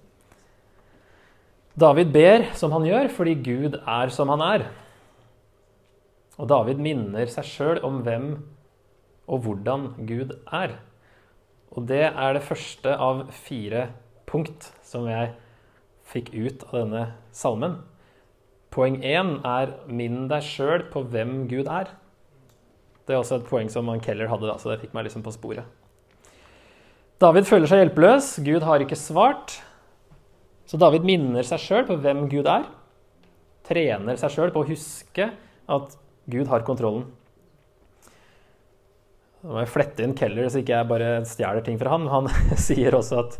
David 1.78 2.10
ber 2.14 2.48
som 2.54 2.74
han 2.74 2.86
gjør, 2.86 3.10
fordi 3.14 3.34
Gud 3.42 3.78
er 3.80 4.10
som 4.14 4.30
han 4.34 4.42
er. 4.44 4.66
Og 6.38 6.50
David 6.50 6.82
minner 6.82 7.30
seg 7.30 7.46
sjøl 7.46 7.80
om 7.86 8.02
hvem 8.06 8.28
og 9.30 9.46
hvordan 9.46 9.88
Gud 10.06 10.34
er. 10.52 10.76
Og 11.74 11.88
det 11.90 12.04
er 12.10 12.36
det 12.36 12.44
første 12.46 12.94
av 12.94 13.24
fire 13.34 13.88
punkt 14.30 14.70
som 14.86 15.08
jeg 15.10 15.32
fikk 16.06 16.30
ut 16.34 16.64
av 16.68 16.78
denne 16.82 17.04
salmen. 17.34 17.78
Poeng 18.74 19.00
én 19.02 19.38
er 19.46 19.74
'minn 19.86 20.28
deg 20.28 20.42
sjøl 20.42 20.90
på 20.90 21.02
hvem 21.02 21.48
Gud 21.48 21.66
er'. 21.66 21.94
Det 23.04 23.12
er 23.12 23.20
også 23.20 23.38
et 23.40 23.48
poeng 23.48 23.68
som 23.72 23.88
Keller 24.04 24.30
hadde, 24.30 24.48
da, 24.48 24.56
så 24.60 24.72
det 24.72 24.80
fikk 24.82 24.94
meg 24.96 25.06
liksom 25.08 25.24
på 25.24 25.34
sporet. 25.34 25.66
David 27.22 27.46
føler 27.48 27.70
seg 27.70 27.82
hjelpeløs. 27.82 28.30
Gud 28.44 28.64
har 28.66 28.82
ikke 28.82 28.98
svart. 28.98 29.58
Så 30.68 30.80
David 30.80 31.04
minner 31.06 31.44
seg 31.46 31.60
sjøl 31.62 31.84
på 31.88 31.98
hvem 32.00 32.24
Gud 32.32 32.48
er. 32.50 32.64
Trener 33.68 34.18
seg 34.20 34.32
sjøl 34.32 34.52
på 34.52 34.64
å 34.64 34.68
huske 34.68 35.28
at 35.72 35.94
Gud 36.32 36.48
har 36.50 36.64
kontrollen. 36.66 37.06
Nå 39.44 39.52
må 39.52 39.60
jeg 39.60 39.72
flette 39.74 40.04
inn 40.04 40.16
Keller, 40.16 40.48
så 40.48 40.62
ikke 40.62 40.72
jeg 40.72 40.88
bare 40.88 41.10
stjeler 41.28 41.64
ting 41.64 41.76
fra 41.80 41.92
han. 41.92 42.08
Han 42.08 42.30
sier 42.66 42.96
også 42.96 43.20
at 43.26 43.38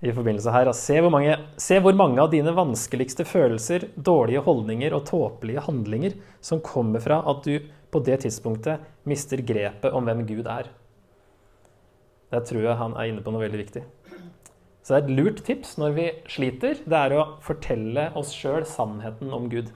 i 0.00 0.12
forbindelse 0.16 0.52
her, 0.54 0.70
se 0.72 0.96
hvor, 0.96 1.12
mange, 1.12 1.34
se 1.60 1.76
hvor 1.82 1.94
mange 1.96 2.22
av 2.22 2.30
dine 2.32 2.54
vanskeligste 2.56 3.26
følelser, 3.28 3.90
dårlige 4.00 4.40
holdninger 4.46 4.94
og 4.96 5.04
tåpelige 5.10 5.66
handlinger 5.66 6.16
som 6.44 6.62
kommer 6.64 7.04
fra 7.04 7.20
at 7.28 7.44
du 7.44 7.58
på 7.90 8.02
det 8.06 8.20
tidspunktet 8.24 8.84
mister 9.08 9.42
grepet 9.42 9.94
om 9.96 10.06
hvem 10.06 10.22
Gud 10.28 10.46
er. 10.50 10.70
Der 12.30 12.44
tror 12.46 12.62
jeg 12.62 12.78
han 12.78 12.94
er 12.94 13.10
inne 13.10 13.24
på 13.24 13.32
noe 13.34 13.42
veldig 13.42 13.60
viktig. 13.64 13.82
Så 14.80 14.94
det 14.94 14.98
er 14.98 15.04
et 15.04 15.16
lurt 15.18 15.42
tips 15.46 15.76
når 15.80 15.96
vi 15.96 16.06
sliter, 16.30 16.78
det 16.86 16.96
er 16.96 17.14
å 17.14 17.26
fortelle 17.44 18.08
oss 18.18 18.32
sjøl 18.34 18.64
sannheten 18.68 19.34
om 19.34 19.50
Gud. 19.52 19.68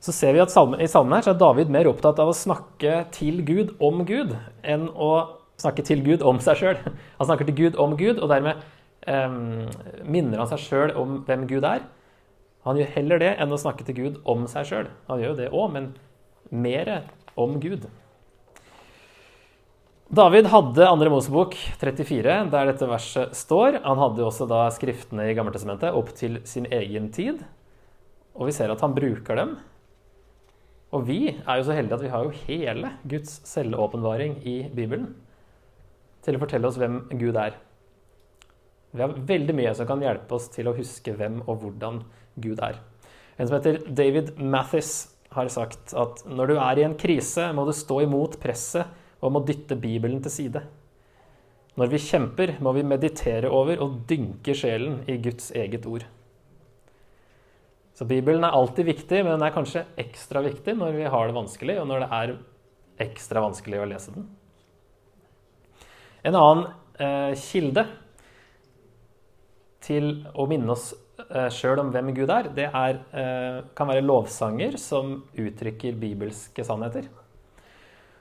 Så 0.00 0.12
ser 0.14 0.36
vi 0.36 0.42
at 0.42 0.52
I 0.52 0.86
salmen 0.86 1.16
her 1.16 1.32
er 1.32 1.40
David 1.40 1.72
mer 1.72 1.88
opptatt 1.90 2.20
av 2.22 2.30
å 2.30 2.36
snakke 2.36 3.06
til 3.16 3.40
Gud 3.48 3.74
om 3.82 4.04
Gud 4.06 4.36
enn 4.62 4.86
å 4.92 5.10
snakke 5.58 5.82
til 5.88 6.04
Gud 6.04 6.22
om 6.22 6.38
seg 6.44 6.60
sjøl. 6.60 6.80
Han 7.18 7.28
snakker 7.28 7.48
til 7.48 7.58
Gud 7.58 7.80
om 7.80 7.96
Gud, 7.98 8.20
og 8.20 8.30
dermed 8.30 8.60
eh, 9.08 9.36
minner 10.04 10.42
han 10.42 10.50
seg 10.50 10.62
sjøl 10.62 10.92
om 11.00 11.22
hvem 11.26 11.46
Gud 11.50 11.64
er. 11.66 11.86
Han 12.68 12.78
gjør 12.78 12.92
heller 12.96 13.22
det 13.22 13.32
enn 13.40 13.54
å 13.54 13.60
snakke 13.60 13.86
til 13.86 13.96
Gud 13.96 14.20
om 14.28 14.44
seg 14.50 14.68
sjøl. 14.68 14.90
Han 15.08 15.22
gjør 15.22 15.32
jo 15.32 15.38
det 15.40 15.48
òg, 15.52 15.68
men 15.74 15.90
mer 16.50 17.06
om 17.36 17.58
Gud. 17.60 17.86
David 20.06 20.46
hadde 20.52 20.86
2. 20.86 21.08
Mosebok 21.10 21.56
34, 21.80 22.34
der 22.52 22.68
dette 22.70 22.86
verset 22.86 23.34
står. 23.34 23.80
Han 23.82 23.98
hadde 23.98 24.22
også 24.22 24.46
da 24.46 24.62
skriftene 24.70 25.26
i 25.26 25.34
Gammeltestamentet 25.34 25.96
opp 25.98 26.12
til 26.14 26.38
sin 26.46 26.68
egen 26.70 27.10
tid. 27.14 27.42
Og 28.36 28.46
vi 28.46 28.54
ser 28.54 28.70
at 28.70 28.84
han 28.84 28.94
bruker 28.94 29.40
dem. 29.40 29.56
Og 30.94 31.08
vi 31.08 31.20
er 31.34 31.58
jo 31.58 31.66
så 31.66 31.74
heldige 31.74 31.98
at 31.98 32.04
vi 32.04 32.12
har 32.12 32.24
jo 32.24 32.42
hele 32.46 32.92
Guds 33.10 33.40
selvåpenbaring 33.50 34.38
i 34.46 34.56
Bibelen 34.70 35.10
til 36.22 36.38
å 36.38 36.42
fortelle 36.42 36.70
oss 36.70 36.78
hvem 36.78 37.00
Gud 37.18 37.38
er. 37.38 37.58
Vi 38.94 39.02
har 39.02 39.18
veldig 39.28 39.54
mye 39.58 39.74
som 39.76 39.88
kan 39.88 40.02
hjelpe 40.02 40.38
oss 40.38 40.46
til 40.54 40.70
å 40.70 40.76
huske 40.76 41.16
hvem 41.18 41.42
og 41.44 41.64
hvordan 41.64 42.00
Gud 42.38 42.62
er. 42.64 42.78
En 43.36 43.48
som 43.48 43.58
heter 43.58 43.82
David 43.90 44.36
Mathis, 44.38 45.15
har 45.36 45.50
sagt 45.52 45.94
at 45.96 46.24
når 46.28 46.50
du 46.50 46.56
er 46.56 46.80
i 46.80 46.86
en 46.86 46.96
krise, 46.98 47.50
må 47.54 47.66
du 47.68 47.74
stå 47.76 48.02
imot 48.06 48.38
presset 48.42 48.88
og 49.22 49.32
må 49.34 49.44
dytte 49.46 49.78
Bibelen 49.78 50.22
til 50.24 50.32
side. 50.32 50.64
Når 51.76 51.92
vi 51.92 52.00
kjemper, 52.00 52.54
må 52.64 52.72
vi 52.72 52.84
meditere 52.88 53.50
over 53.52 53.82
og 53.84 53.98
dynke 54.08 54.54
sjelen 54.56 55.02
i 55.12 55.18
Guds 55.20 55.50
eget 55.52 55.84
ord. 55.88 56.06
Så 57.96 58.04
Bibelen 58.08 58.44
er 58.44 58.52
alltid 58.56 58.88
viktig, 58.88 59.22
men 59.24 59.36
den 59.36 59.44
er 59.46 59.54
kanskje 59.54 59.86
ekstra 60.00 60.42
viktig 60.44 60.74
når 60.76 60.96
vi 60.96 61.06
har 61.12 61.28
det 61.28 61.36
vanskelig, 61.36 61.78
og 61.80 61.86
når 61.88 62.04
det 62.04 62.08
er 62.16 62.34
ekstra 63.06 63.44
vanskelig 63.44 63.80
å 63.80 63.88
lese 63.88 64.12
den. 64.12 64.26
En 66.26 66.36
annen 66.36 66.66
eh, 67.00 67.32
kilde 67.40 67.86
til 69.86 70.10
å 70.34 70.48
minne 70.50 70.74
oss 70.74 70.90
eh, 71.24 71.48
sjøl 71.52 71.80
om 71.82 71.92
hvem 71.94 72.12
Gud 72.16 72.30
er, 72.32 72.50
det 72.54 72.66
er, 72.68 73.00
eh, 73.12 73.60
kan 73.76 73.88
være 73.90 74.04
lovsanger 74.04 74.76
som 74.80 75.18
uttrykker 75.36 75.98
bibelske 76.00 76.64
sannheter. 76.66 77.08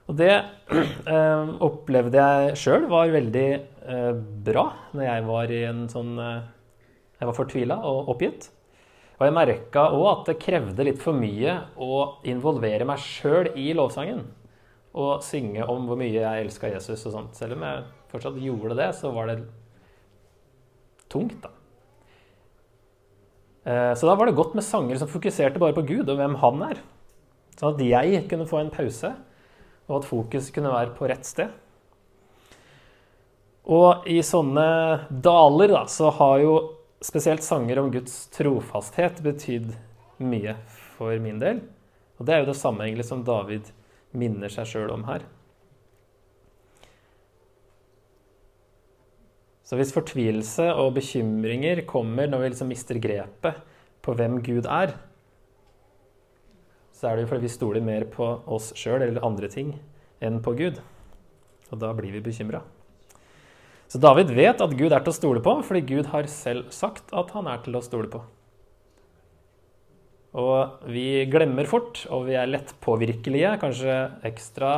Og 0.05 0.17
det 0.19 0.33
eh, 1.15 1.53
opplevde 1.65 2.21
jeg 2.21 2.59
sjøl 2.61 2.89
var 2.91 3.13
veldig 3.13 3.47
eh, 3.53 4.11
bra 4.45 4.67
når 4.93 5.07
jeg 5.07 5.25
var 5.29 5.53
i 5.53 5.63
en 5.69 5.87
sånn 5.91 6.13
Jeg 6.19 7.27
var 7.29 7.35
fortvila 7.37 7.79
og 7.87 8.11
oppgitt. 8.13 8.49
Og 9.15 9.23
jeg 9.23 9.35
merka 9.35 9.85
òg 9.95 10.07
at 10.09 10.29
det 10.29 10.41
krevde 10.43 10.85
litt 10.85 10.99
for 10.99 11.15
mye 11.15 11.53
å 11.79 12.19
involvere 12.27 12.87
meg 12.87 12.99
sjøl 12.99 13.53
i 13.55 13.69
lovsangen. 13.77 14.25
Og 14.95 15.23
synge 15.23 15.63
om 15.71 15.87
hvor 15.87 15.99
mye 15.99 16.17
jeg 16.17 16.43
elska 16.43 16.71
Jesus 16.73 17.07
og 17.07 17.15
sånt. 17.15 17.39
Selv 17.39 17.55
om 17.55 17.63
jeg 17.63 17.85
fortsatt 18.11 18.41
gjorde 18.43 18.75
det, 18.79 18.89
så 18.99 19.11
var 19.15 19.31
det 19.31 19.39
tungt, 21.11 21.39
da. 21.43 21.54
Eh, 23.65 23.93
så 23.97 24.07
da 24.07 24.15
var 24.15 24.29
det 24.29 24.37
godt 24.37 24.53
med 24.57 24.65
sanger 24.65 24.99
som 25.01 25.09
fokuserte 25.09 25.61
bare 25.61 25.75
på 25.75 25.85
Gud 25.87 26.09
og 26.09 26.19
hvem 26.19 26.37
han 26.41 26.65
er. 26.67 26.81
Sånn 27.57 27.73
at 27.73 27.85
jeg 27.85 28.25
kunne 28.29 28.47
få 28.49 28.61
en 28.61 28.73
pause, 28.73 29.13
og 29.87 29.99
at 29.99 30.07
fokus 30.09 30.51
kunne 30.53 30.73
være 30.73 30.93
på 30.97 31.09
rett 31.09 31.25
sted. 31.25 31.53
Og 33.65 34.05
i 34.11 34.19
sånne 34.21 34.65
daler 35.09 35.71
da, 35.73 35.85
så 35.89 36.11
har 36.13 36.37
jo 36.43 36.55
spesielt 37.05 37.45
sanger 37.45 37.81
om 37.81 37.89
Guds 37.93 38.27
trofasthet 38.33 39.21
betydd 39.25 39.71
mye 40.21 40.53
for 40.97 41.17
min 41.21 41.41
del. 41.41 41.63
Og 42.19 42.27
det 42.27 42.35
er 42.35 42.43
jo 42.43 42.51
det 42.51 42.59
samme 42.59 42.85
egentlig 42.85 43.07
som 43.07 43.25
David 43.25 43.71
minner 44.15 44.51
seg 44.53 44.69
sjøl 44.69 44.93
om 44.93 45.07
her. 45.09 45.25
Så 49.65 49.79
hvis 49.79 49.93
fortvilelse 49.95 50.67
og 50.77 50.93
bekymringer 50.99 51.81
kommer 51.89 52.29
når 52.29 52.43
vi 52.43 52.51
liksom 52.53 52.69
mister 52.69 52.99
grepet 53.01 53.63
på 54.05 54.13
hvem 54.13 54.37
Gud 54.45 54.69
er, 54.69 54.93
så 56.95 57.09
er 57.09 57.17
det 57.17 57.25
jo 57.25 57.31
fordi 57.33 57.47
vi 57.47 57.55
stoler 57.55 57.83
mer 57.83 58.05
på 58.13 58.27
oss 58.45 58.69
sjøl 58.77 59.03
eller 59.03 59.25
andre 59.25 59.49
ting 59.51 59.73
enn 60.23 60.37
på 60.45 60.53
Gud. 60.57 60.77
Og 61.73 61.81
da 61.81 61.89
blir 61.97 62.13
vi 62.13 62.23
bekymra. 62.23 62.61
Så 63.89 63.99
David 64.01 64.31
vet 64.37 64.61
at 64.61 64.77
Gud 64.77 64.93
er 64.93 65.03
til 65.03 65.11
å 65.11 65.17
stole 65.17 65.41
på, 65.45 65.57
fordi 65.65 65.83
Gud 65.89 66.09
har 66.13 66.29
selv 66.31 66.71
sagt 66.73 67.11
at 67.13 67.33
han 67.35 67.49
er 67.49 67.61
til 67.65 67.77
å 67.77 67.83
stole 67.85 68.09
på. 68.13 68.21
Og 70.35 70.87
vi 70.91 71.25
glemmer 71.31 71.67
fort, 71.69 72.01
og 72.11 72.25
vi 72.29 72.35
er 72.37 72.49
lettpåvirkelige, 72.49 73.53
kanskje 73.61 73.99
ekstra 74.27 74.71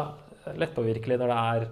lettpåvirkelige 0.58 1.20
når 1.22 1.32
det 1.32 1.38
er 1.54 1.70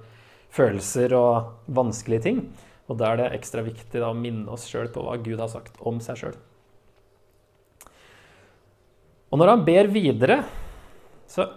følelser 0.56 1.14
og 1.18 1.68
vanskelige 1.76 2.26
ting. 2.26 2.40
Og 2.86 3.00
da 3.00 3.12
er 3.12 3.22
det 3.22 3.32
ekstra 3.40 3.64
viktig 3.66 3.98
da, 3.98 4.12
å 4.12 4.18
minne 4.18 4.52
oss 4.54 4.68
sjøl 4.70 4.92
på 4.94 5.04
hva 5.06 5.18
Gud 5.22 5.42
har 5.42 5.50
sagt 5.50 5.80
om 5.82 5.98
seg 6.04 6.20
sjøl. 6.22 6.36
Og 9.34 9.42
når 9.42 9.52
han 9.52 9.66
ber 9.68 9.90
videre, 9.92 10.44
så 11.28 11.50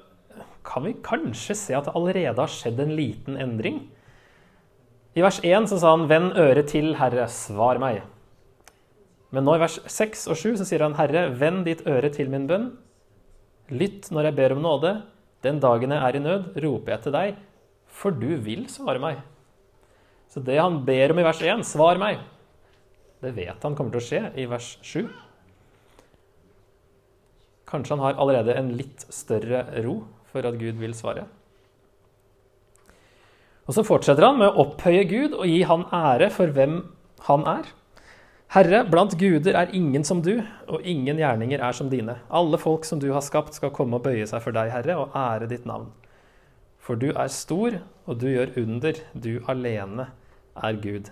kan 0.66 0.84
vi 0.84 0.96
kanskje 1.04 1.56
se 1.56 1.76
at 1.76 1.88
det 1.88 1.96
allerede 1.96 2.40
har 2.40 2.52
skjedd 2.52 2.80
en 2.82 2.96
liten 2.96 3.36
endring. 3.40 3.82
I 5.16 5.24
vers 5.24 5.40
1 5.44 5.68
så 5.70 5.78
sa 5.80 5.92
han 5.96 6.08
'Vend 6.08 6.36
øret 6.36 6.68
til, 6.68 6.94
Herre, 6.96 7.28
svar 7.28 7.78
meg'. 7.78 8.02
Men 9.30 9.44
nå 9.44 9.56
i 9.56 9.60
vers 9.60 9.78
6 9.86 10.28
og 10.28 10.36
7 10.36 10.56
så 10.56 10.64
sier 10.64 10.82
han 10.82 10.94
'Herre, 10.94 11.28
vend 11.38 11.64
ditt 11.64 11.86
øre 11.86 12.10
til 12.10 12.30
min 12.30 12.48
bønn'. 12.48 12.76
Lytt 13.70 14.10
når 14.10 14.24
jeg 14.24 14.36
ber 14.36 14.52
om 14.52 14.62
nåde. 14.62 15.02
Den 15.42 15.60
dagen 15.60 15.90
jeg 15.90 16.02
er 16.02 16.16
i 16.16 16.18
nød, 16.18 16.56
roper 16.64 16.92
jeg 16.92 17.02
til 17.02 17.12
deg, 17.12 17.36
for 17.86 18.10
du 18.10 18.36
vil 18.36 18.66
svare 18.68 18.98
meg. 18.98 19.18
Så 20.28 20.42
det 20.44 20.58
han 20.60 20.82
ber 20.84 21.14
om 21.14 21.18
i 21.18 21.24
vers 21.24 21.40
1, 21.42 21.64
'svar 21.64 21.98
meg', 21.98 22.20
det 23.22 23.34
vet 23.34 23.62
han 23.62 23.74
kommer 23.74 23.90
til 23.90 24.00
å 24.00 24.08
skje 24.08 24.20
i 24.38 24.44
vers 24.46 24.76
7. 24.82 25.08
Kanskje 27.68 27.96
han 27.96 28.04
har 28.04 28.20
allerede 28.20 28.54
en 28.56 28.70
litt 28.76 29.06
større 29.12 29.64
ro 29.84 30.04
for 30.30 30.46
at 30.46 30.58
Gud 30.60 30.78
vil 30.80 30.94
svare. 30.94 31.26
Og 33.68 33.74
Så 33.74 33.84
fortsetter 33.84 34.24
han 34.24 34.38
med 34.38 34.48
å 34.48 34.64
opphøye 34.64 35.04
Gud 35.04 35.34
og 35.34 35.44
gi 35.44 35.60
han 35.68 35.84
ære 35.92 36.30
for 36.32 36.54
hvem 36.56 36.80
han 37.26 37.44
er. 37.46 37.66
Herre, 38.48 38.80
blant 38.88 39.12
guder 39.20 39.58
er 39.60 39.74
ingen 39.76 40.06
som 40.08 40.22
du, 40.24 40.38
og 40.72 40.86
ingen 40.88 41.18
gjerninger 41.20 41.60
er 41.60 41.74
som 41.76 41.90
dine. 41.92 42.14
Alle 42.32 42.56
folk 42.56 42.86
som 42.88 42.98
du 42.98 43.10
har 43.12 43.20
skapt, 43.20 43.52
skal 43.52 43.74
komme 43.76 43.98
og 43.98 44.06
bøye 44.06 44.24
seg 44.24 44.40
for 44.40 44.56
deg, 44.56 44.70
Herre, 44.72 44.96
og 44.96 45.12
ære 45.12 45.50
ditt 45.50 45.66
navn. 45.68 45.90
For 46.80 46.96
du 46.96 47.10
er 47.10 47.28
stor, 47.28 47.76
og 48.08 48.22
du 48.22 48.30
gjør 48.30 48.56
under. 48.56 49.02
Du 49.12 49.34
alene 49.52 50.08
er 50.64 50.78
Gud. 50.82 51.10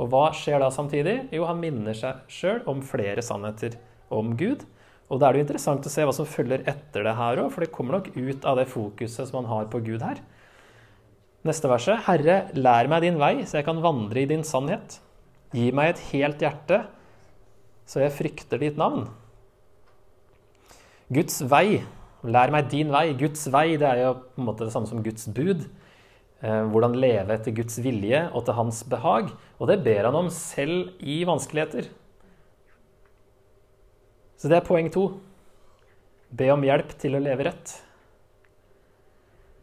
Og 0.00 0.08
hva 0.12 0.30
skjer 0.36 0.62
da 0.62 0.70
samtidig? 0.72 1.16
Jo, 1.34 1.44
han 1.48 1.60
minner 1.60 1.96
seg 1.96 2.22
sjøl 2.32 2.62
om 2.70 2.80
flere 2.86 3.22
sannheter 3.24 3.76
om 4.12 4.32
Gud. 4.40 4.64
Og 5.10 5.20
da 5.20 5.28
er 5.28 5.34
det 5.34 5.42
jo 5.42 5.46
interessant 5.48 5.86
å 5.86 5.92
se 5.92 6.06
hva 6.06 6.14
som 6.14 6.28
følger 6.28 6.64
etter 6.70 7.04
det 7.04 7.16
her 7.18 7.42
òg, 7.42 7.50
for 7.52 7.64
det 7.64 7.72
kommer 7.74 7.98
nok 7.98 8.12
ut 8.14 8.46
av 8.46 8.60
det 8.60 8.68
fokuset 8.70 9.28
som 9.28 9.40
han 9.40 9.50
har 9.50 9.68
på 9.72 9.82
Gud 9.84 10.04
her. 10.06 10.22
Neste 11.46 11.68
verset. 11.70 12.04
Herre, 12.06 12.42
lær 12.56 12.88
meg 12.92 13.04
din 13.04 13.20
vei, 13.20 13.34
så 13.48 13.58
jeg 13.58 13.68
kan 13.68 13.80
vandre 13.84 14.22
i 14.22 14.28
din 14.30 14.44
sannhet. 14.46 15.00
Gi 15.56 15.70
meg 15.74 15.94
et 15.94 16.04
helt 16.12 16.44
hjerte, 16.44 16.84
så 17.90 18.04
jeg 18.04 18.14
frykter 18.14 18.60
ditt 18.62 18.78
navn. 18.80 19.08
Guds 21.10 21.40
vei 21.50 21.80
Lær 22.20 22.52
meg 22.52 22.68
din 22.68 22.90
vei. 22.92 23.14
Guds 23.16 23.46
vei 23.52 23.78
det 23.80 23.86
er 23.88 24.02
jo 24.02 24.16
på 24.20 24.42
en 24.42 24.48
måte 24.50 24.66
det 24.66 24.74
samme 24.74 24.88
som 24.90 25.00
Guds 25.04 25.24
bud. 25.32 25.64
Eh, 26.40 26.62
hvordan 26.72 26.96
leve 26.96 27.34
etter 27.36 27.54
Guds 27.56 27.76
vilje 27.84 28.22
og 28.32 28.46
til 28.46 28.56
hans 28.56 28.82
behag. 28.88 29.32
Og 29.58 29.68
det 29.68 29.80
ber 29.84 30.08
han 30.08 30.16
om 30.16 30.30
selv 30.32 30.94
i 31.00 31.20
vanskeligheter. 31.28 31.90
Så 34.40 34.48
det 34.48 34.60
er 34.60 34.66
poeng 34.66 34.88
to. 34.92 35.10
Be 36.30 36.48
om 36.54 36.64
hjelp 36.64 36.94
til 37.00 37.18
å 37.18 37.22
leve 37.22 37.50
rett. 37.50 37.74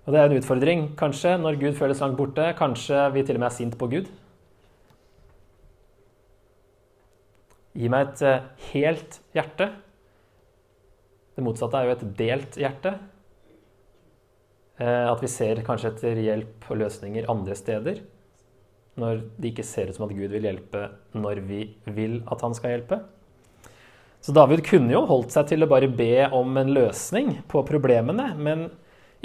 Og 0.06 0.14
det 0.14 0.22
er 0.22 0.30
en 0.30 0.38
utfordring, 0.38 0.86
kanskje, 1.00 1.34
når 1.42 1.58
Gud 1.60 1.76
føles 1.80 2.00
langt 2.04 2.20
borte. 2.20 2.46
Kanskje 2.60 3.10
vi 3.16 3.26
til 3.28 3.40
og 3.40 3.44
med 3.44 3.50
er 3.50 3.58
sint 3.58 3.76
på 3.80 3.90
Gud. 3.92 4.14
Gi 7.78 7.90
meg 7.92 8.08
et 8.08 8.24
eh, 8.26 8.48
helt 8.72 9.20
hjerte 9.36 9.72
det 11.38 11.44
motsatte 11.46 11.78
er 11.78 11.86
jo 11.86 11.94
et 11.94 12.06
delt 12.18 12.56
hjerte. 12.58 12.96
Eh, 14.78 15.06
at 15.10 15.24
vi 15.24 15.30
ser 15.32 15.64
kanskje 15.66 15.92
etter 15.94 16.22
hjelp 16.22 16.70
og 16.70 16.82
løsninger 16.84 17.30
andre 17.32 17.58
steder. 17.58 18.02
Når 18.98 19.22
det 19.38 19.52
ikke 19.52 19.66
ser 19.66 19.90
ut 19.90 19.98
som 19.98 20.08
at 20.08 20.16
Gud 20.18 20.34
vil 20.34 20.46
hjelpe 20.46 20.88
når 21.18 21.42
vi 21.46 21.62
vil 21.86 22.20
at 22.30 22.42
han 22.46 22.56
skal 22.58 22.76
hjelpe. 22.76 23.02
Så 24.22 24.34
David 24.34 24.64
kunne 24.66 24.94
jo 24.94 25.06
holdt 25.10 25.34
seg 25.34 25.50
til 25.52 25.64
å 25.64 25.70
bare 25.70 25.90
be 25.90 26.28
om 26.34 26.58
en 26.58 26.74
løsning 26.74 27.36
på 27.50 27.62
problemene, 27.68 28.32
men 28.36 28.66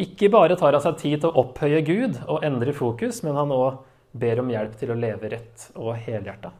ikke 0.00 0.30
bare 0.32 0.56
tar 0.60 0.76
han 0.76 0.84
seg 0.84 0.98
tid 1.00 1.22
til 1.22 1.32
å 1.32 1.44
opphøye 1.44 1.80
Gud 1.84 2.20
og 2.26 2.44
endre 2.44 2.74
fokus, 2.76 3.22
men 3.24 3.36
han 3.36 3.52
òg 3.52 3.80
ber 4.12 4.42
om 4.42 4.52
hjelp 4.52 4.76
til 4.80 4.92
å 4.92 4.98
leve 4.98 5.32
rett 5.32 5.66
og 5.74 5.96
helhjerta. 5.96 6.52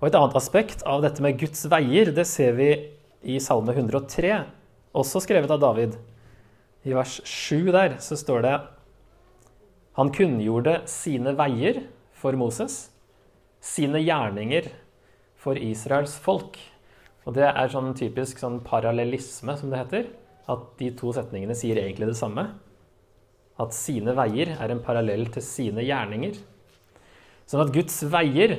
Og 0.00 0.08
Et 0.08 0.16
annet 0.18 0.38
aspekt 0.38 0.82
av 0.82 1.02
dette 1.02 1.22
med 1.22 1.38
Guds 1.38 1.66
veier 1.70 2.10
det 2.14 2.24
ser 2.26 2.56
vi 2.58 2.70
i 3.22 3.38
Salme 3.42 3.74
103, 3.74 4.40
også 4.98 5.22
skrevet 5.22 5.50
av 5.54 5.60
David. 5.62 5.94
I 6.82 6.94
vers 6.96 7.20
7 7.28 7.70
der 7.70 7.96
så 8.02 8.18
står 8.18 8.42
det 8.42 8.54
Han 9.98 10.10
kunngjorde 10.14 10.80
sine 10.90 11.34
veier 11.38 11.84
for 12.16 12.34
Moses, 12.38 12.90
sine 13.62 14.00
gjerninger 14.02 14.70
for 15.38 15.58
Israels 15.58 16.16
folk. 16.18 16.58
Og 17.22 17.36
det 17.36 17.46
er 17.46 17.70
sånn 17.70 17.92
typisk 17.94 18.40
sånn 18.42 18.60
parallellisme, 18.66 19.54
som 19.58 19.70
det 19.70 19.82
heter. 19.82 20.08
At 20.50 20.72
de 20.80 20.90
to 20.98 21.12
setningene 21.14 21.54
sier 21.54 21.78
egentlig 21.78 22.08
det 22.10 22.18
samme. 22.18 22.48
At 23.62 23.76
sine 23.76 24.16
veier 24.18 24.56
er 24.56 24.72
en 24.72 24.82
parallell 24.82 25.28
til 25.30 25.44
sine 25.46 25.84
gjerninger. 25.86 26.40
Sånn 27.46 27.62
at 27.62 27.74
Guds 27.74 28.00
veier 28.10 28.58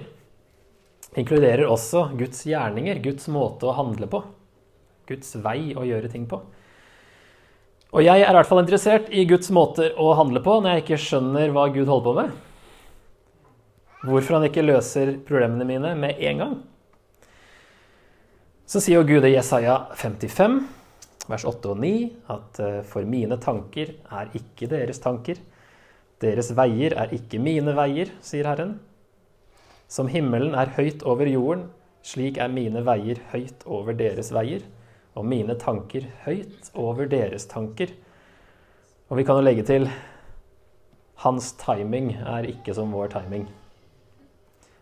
inkluderer 1.20 1.68
også 1.68 2.08
Guds 2.18 2.46
gjerninger, 2.48 3.02
Guds 3.04 3.28
måte 3.32 3.68
å 3.68 3.76
handle 3.78 4.08
på. 4.10 4.24
Guds 5.10 5.36
vei 5.44 5.74
å 5.76 5.84
gjøre 5.88 6.12
ting 6.14 6.28
på. 6.30 6.40
Og 7.94 8.02
jeg 8.02 8.24
er 8.24 8.32
i 8.32 8.34
hvert 8.34 8.50
fall 8.50 8.64
interessert 8.64 9.12
i 9.14 9.22
Guds 9.30 9.52
måter 9.54 9.94
å 10.02 10.16
handle 10.18 10.42
på 10.42 10.56
når 10.58 10.72
jeg 10.72 10.84
ikke 10.84 11.02
skjønner 11.04 11.52
hva 11.54 11.68
Gud 11.76 11.86
holder 11.86 12.06
på 12.08 12.14
med. 12.18 12.32
Hvorfor 14.04 14.40
han 14.40 14.48
ikke 14.48 14.66
løser 14.66 15.12
problemene 15.28 15.68
mine 15.70 15.92
med 16.00 16.24
en 16.26 16.42
gang. 16.42 16.56
Så 18.66 18.82
sier 18.82 18.98
jo 18.98 19.06
Gud 19.06 19.28
i 19.28 19.36
Jesaja 19.36 19.76
55, 20.00 20.58
vers 21.30 21.46
8 21.46 21.70
og 21.70 21.82
9, 21.84 21.94
at 22.34 22.60
eh, 22.64 22.80
for 22.90 23.06
mine 23.06 23.38
tanker 23.38 23.94
er 24.10 24.34
ikke 24.40 24.72
deres 24.72 24.98
tanker. 25.04 25.38
Deres 26.24 26.50
veier 26.58 26.96
er 26.98 27.14
ikke 27.14 27.38
mine 27.44 27.76
veier, 27.78 28.10
sier 28.26 28.50
Herren. 28.50 28.80
Som 29.86 30.10
himmelen 30.10 30.58
er 30.58 30.74
høyt 30.80 31.06
over 31.06 31.30
jorden, 31.30 31.68
slik 32.02 32.42
er 32.42 32.50
mine 32.50 32.82
veier 32.88 33.22
høyt 33.36 33.62
over 33.70 33.94
deres 34.00 34.34
veier, 34.34 34.66
og 35.14 35.28
mine 35.30 35.56
tanker 35.60 36.08
høyt 36.26 36.72
over 36.74 37.08
deres 37.10 37.46
tanker. 37.50 37.92
Og 39.10 39.20
vi 39.20 39.26
kan 39.28 39.38
jo 39.38 39.46
legge 39.46 39.66
til 39.68 39.88
hans 41.24 41.52
timing 41.62 42.16
er 42.18 42.50
ikke 42.50 42.74
som 42.76 42.94
vår 42.94 43.14
timing. 43.14 43.46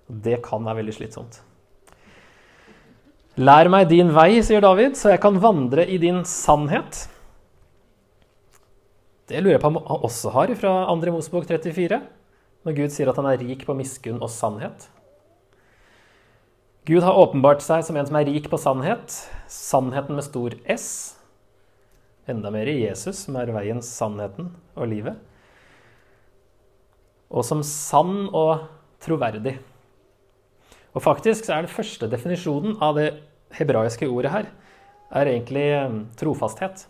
Det 0.07 0.39
kan 0.45 0.63
være 0.65 0.81
veldig 0.81 0.95
slitsomt. 0.95 1.41
Lær 3.39 3.69
meg 3.71 3.87
din 3.87 4.11
vei, 4.11 4.41
sier 4.43 4.63
David, 4.63 4.97
så 4.99 5.13
jeg 5.13 5.21
kan 5.23 5.39
vandre 5.41 5.85
i 5.87 5.97
din 6.01 6.23
sannhet. 6.27 7.05
Det 9.31 9.39
lurer 9.39 9.55
jeg 9.55 9.63
på 9.63 9.69
om 9.71 9.79
han 9.79 10.07
også 10.09 10.33
har 10.35 10.51
fra 10.59 10.73
2. 10.89 11.13
Mosebok 11.15 11.47
34, 11.47 12.01
når 12.67 12.75
Gud 12.75 12.91
sier 12.91 13.11
at 13.11 13.19
han 13.21 13.29
er 13.31 13.39
rik 13.39 13.63
på 13.67 13.75
miskunn 13.77 14.19
og 14.19 14.31
sannhet. 14.33 14.89
Gud 16.85 17.03
har 17.05 17.13
åpenbart 17.13 17.61
seg 17.61 17.83
som 17.85 17.97
en 17.99 18.07
som 18.09 18.15
er 18.17 18.25
rik 18.25 18.47
på 18.49 18.57
sannhet, 18.57 19.13
sannheten 19.45 20.17
med 20.17 20.25
stor 20.25 20.55
S. 20.65 20.87
Enda 22.25 22.49
mer 22.53 22.65
i 22.65 22.79
Jesus, 22.79 23.19
som 23.27 23.37
er 23.37 23.51
veien, 23.53 23.83
sannheten 23.85 24.47
og 24.73 24.89
livet. 24.89 25.19
Og 27.29 27.45
som 27.45 27.61
sann 27.61 28.25
og 28.33 28.63
troverdig. 29.01 29.59
Og 30.97 31.05
faktisk 31.05 31.45
så 31.45 31.53
er 31.53 31.67
den 31.67 31.75
første 31.75 32.09
definisjonen 32.09 32.73
av 32.81 32.97
det 32.97 33.11
hebraiske 33.59 34.09
ordet 34.09 34.33
her, 34.33 34.49
er 35.13 35.29
egentlig 35.29 35.67
eh, 35.75 35.99
trofasthet. 36.17 36.87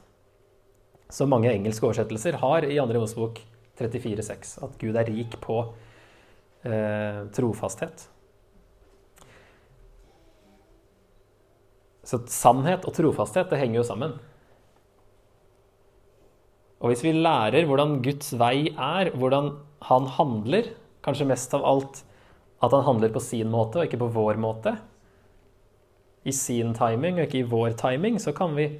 Som 1.11 1.33
mange 1.35 1.51
engelske 1.51 1.83
oversettelser 1.89 2.39
har 2.39 2.63
i 2.63 2.79
2. 2.79 2.87
Mosebok 2.95 3.43
34,6. 3.75 4.55
At 4.63 4.79
Gud 4.79 4.95
er 4.95 5.11
rik 5.11 5.35
på 5.43 5.59
eh, 6.63 7.27
trofasthet. 7.35 8.07
Så 12.07 12.21
sannhet 12.31 12.85
og 12.89 12.95
trofasthet 12.97 13.51
det 13.51 13.59
henger 13.61 13.81
jo 13.81 13.87
sammen. 13.87 14.13
Og 16.81 16.89
hvis 16.89 17.03
vi 17.05 17.13
lærer 17.13 17.67
hvordan 17.69 17.99
Guds 18.05 18.33
vei 18.41 18.71
er, 18.71 19.11
hvordan 19.13 19.51
han 19.85 20.07
handler, 20.17 20.71
kanskje 21.05 21.29
mest 21.29 21.53
av 21.57 21.65
alt 21.65 22.01
at 22.61 22.73
han 22.73 22.85
handler 22.85 23.13
på 23.13 23.21
sin 23.21 23.49
måte 23.53 23.79
og 23.79 23.87
ikke 23.87 24.01
på 24.01 24.09
vår 24.15 24.39
måte. 24.41 24.75
I 26.25 26.33
sin 26.35 26.75
timing 26.77 27.17
og 27.17 27.25
ikke 27.25 27.41
i 27.41 27.49
vår 27.49 27.75
timing, 27.79 28.19
så 28.21 28.33
kan 28.37 28.55
vi 28.57 28.71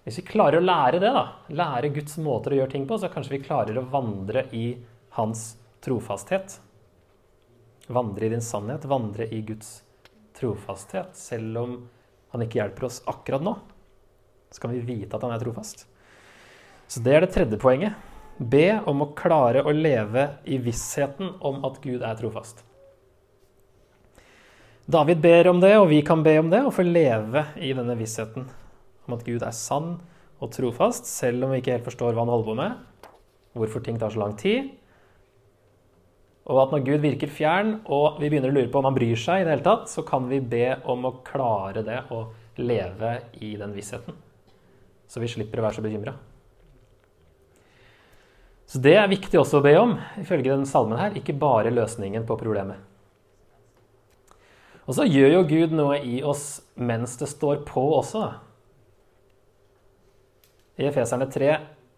Hvis 0.00 0.16
vi 0.16 0.30
klarer 0.30 0.56
å 0.58 0.64
lære 0.64 0.98
det, 0.98 1.10
da, 1.12 1.26
lære 1.52 1.90
Guds 1.92 2.14
måter 2.24 2.54
å 2.54 2.56
gjøre 2.56 2.72
ting 2.72 2.86
på, 2.88 2.96
så 2.96 3.10
kanskje 3.12 3.34
vi 3.34 3.42
klarer 3.44 3.76
å 3.76 3.84
vandre 3.92 4.46
i 4.56 4.78
hans 5.12 5.58
trofasthet. 5.84 6.54
Vandre 7.92 8.26
i 8.26 8.30
din 8.32 8.40
sannhet, 8.40 8.86
vandre 8.88 9.26
i 9.28 9.42
Guds 9.44 9.82
trofasthet. 10.40 11.12
Selv 11.20 11.60
om 11.60 11.74
han 12.32 12.44
ikke 12.44 12.60
hjelper 12.60 12.86
oss 12.88 13.00
akkurat 13.10 13.44
nå, 13.44 13.56
så 14.50 14.62
kan 14.62 14.74
vi 14.74 14.82
vite 14.86 15.16
at 15.16 15.26
han 15.26 15.34
er 15.34 15.42
trofast. 15.42 15.86
Så 16.90 17.02
det 17.04 17.14
er 17.14 17.24
det 17.24 17.34
tredje 17.34 17.58
poenget. 17.60 17.94
Be 18.40 18.80
om 18.88 19.04
å 19.04 19.12
klare 19.14 19.62
å 19.62 19.74
leve 19.74 20.26
i 20.48 20.58
vissheten 20.62 21.36
om 21.44 21.60
at 21.68 21.78
Gud 21.84 22.02
er 22.02 22.18
trofast. 22.18 22.64
David 24.90 25.20
ber 25.22 25.50
om 25.52 25.60
det, 25.62 25.74
og 25.78 25.90
vi 25.92 26.00
kan 26.02 26.24
be 26.26 26.32
om 26.40 26.48
det, 26.50 26.64
og 26.66 26.74
få 26.74 26.82
leve 26.86 27.44
i 27.62 27.70
denne 27.76 27.94
vissheten 27.98 28.48
om 29.06 29.14
at 29.14 29.22
Gud 29.26 29.44
er 29.46 29.54
sann 29.54 29.98
og 30.40 30.50
trofast, 30.54 31.06
selv 31.06 31.44
om 31.46 31.52
vi 31.52 31.60
ikke 31.60 31.76
helt 31.76 31.86
forstår 31.86 32.16
hva 32.16 32.24
han 32.24 32.32
holder 32.32 32.48
på 32.48 32.56
med, 32.58 33.12
hvorfor 33.58 33.84
ting 33.86 34.00
tar 34.00 34.14
så 34.14 34.22
lang 34.22 34.34
tid. 34.40 34.72
Og 36.50 36.58
at 36.64 36.72
når 36.74 36.82
Gud 36.86 37.04
virker 37.04 37.30
fjern, 37.30 37.76
og 37.86 38.18
vi 38.18 38.26
begynner 38.30 38.50
å 38.50 38.56
lure 38.56 38.70
på 38.72 38.80
om 38.80 38.88
han 38.88 38.96
bryr 38.96 39.18
seg, 39.18 39.42
i 39.42 39.46
det 39.46 39.54
hele 39.54 39.66
tatt, 39.66 39.86
så 39.92 40.02
kan 40.06 40.26
vi 40.30 40.40
be 40.42 40.74
om 40.90 41.06
å 41.06 41.14
klare 41.26 41.84
det 41.86 42.00
og 42.10 42.58
leve 42.58 43.12
i 43.38 43.54
den 43.60 43.74
vissheten. 43.76 44.18
Så 45.10 45.22
vi 45.22 45.30
slipper 45.30 45.62
å 45.62 45.68
være 45.68 45.78
så 45.78 45.84
bekymra. 45.84 46.16
Så 48.70 48.78
det 48.82 48.94
er 48.98 49.10
viktig 49.10 49.38
også 49.38 49.58
å 49.58 49.64
be 49.64 49.72
om, 49.78 49.96
ifølge 50.20 50.52
den 50.52 50.68
salmen 50.68 50.98
her. 50.98 51.16
Ikke 51.18 51.34
bare 51.34 51.72
løsningen 51.74 52.26
på 52.26 52.38
problemet. 52.38 52.78
Og 54.86 54.94
så 54.94 55.06
gjør 55.06 55.36
jo 55.36 55.42
Gud 55.46 55.74
noe 55.74 56.00
i 56.02 56.20
oss 56.26 56.60
mens 56.74 57.16
det 57.18 57.28
står 57.30 57.62
på 57.66 57.82
også. 57.94 58.24
I 60.80 60.88
Efeserne 60.88 61.28
3 61.30 61.50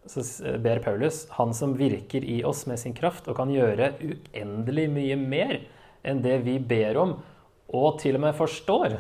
så 0.07 0.23
ber 0.59 0.83
Paulus 0.83 1.25
han 1.37 1.53
som 1.55 1.77
virker 1.79 2.25
i 2.25 2.41
oss 2.45 2.65
med 2.67 2.81
sin 2.81 2.95
kraft 2.97 3.29
og 3.31 3.37
kan 3.39 3.53
gjøre 3.53 3.93
uendelig 4.03 4.89
mye 4.91 5.19
mer 5.21 5.61
enn 6.03 6.23
det 6.25 6.41
vi 6.43 6.57
ber 6.59 6.99
om 6.99 7.15
og 7.73 8.01
til 8.03 8.19
og 8.19 8.25
med 8.25 8.35
forstår. 8.37 8.97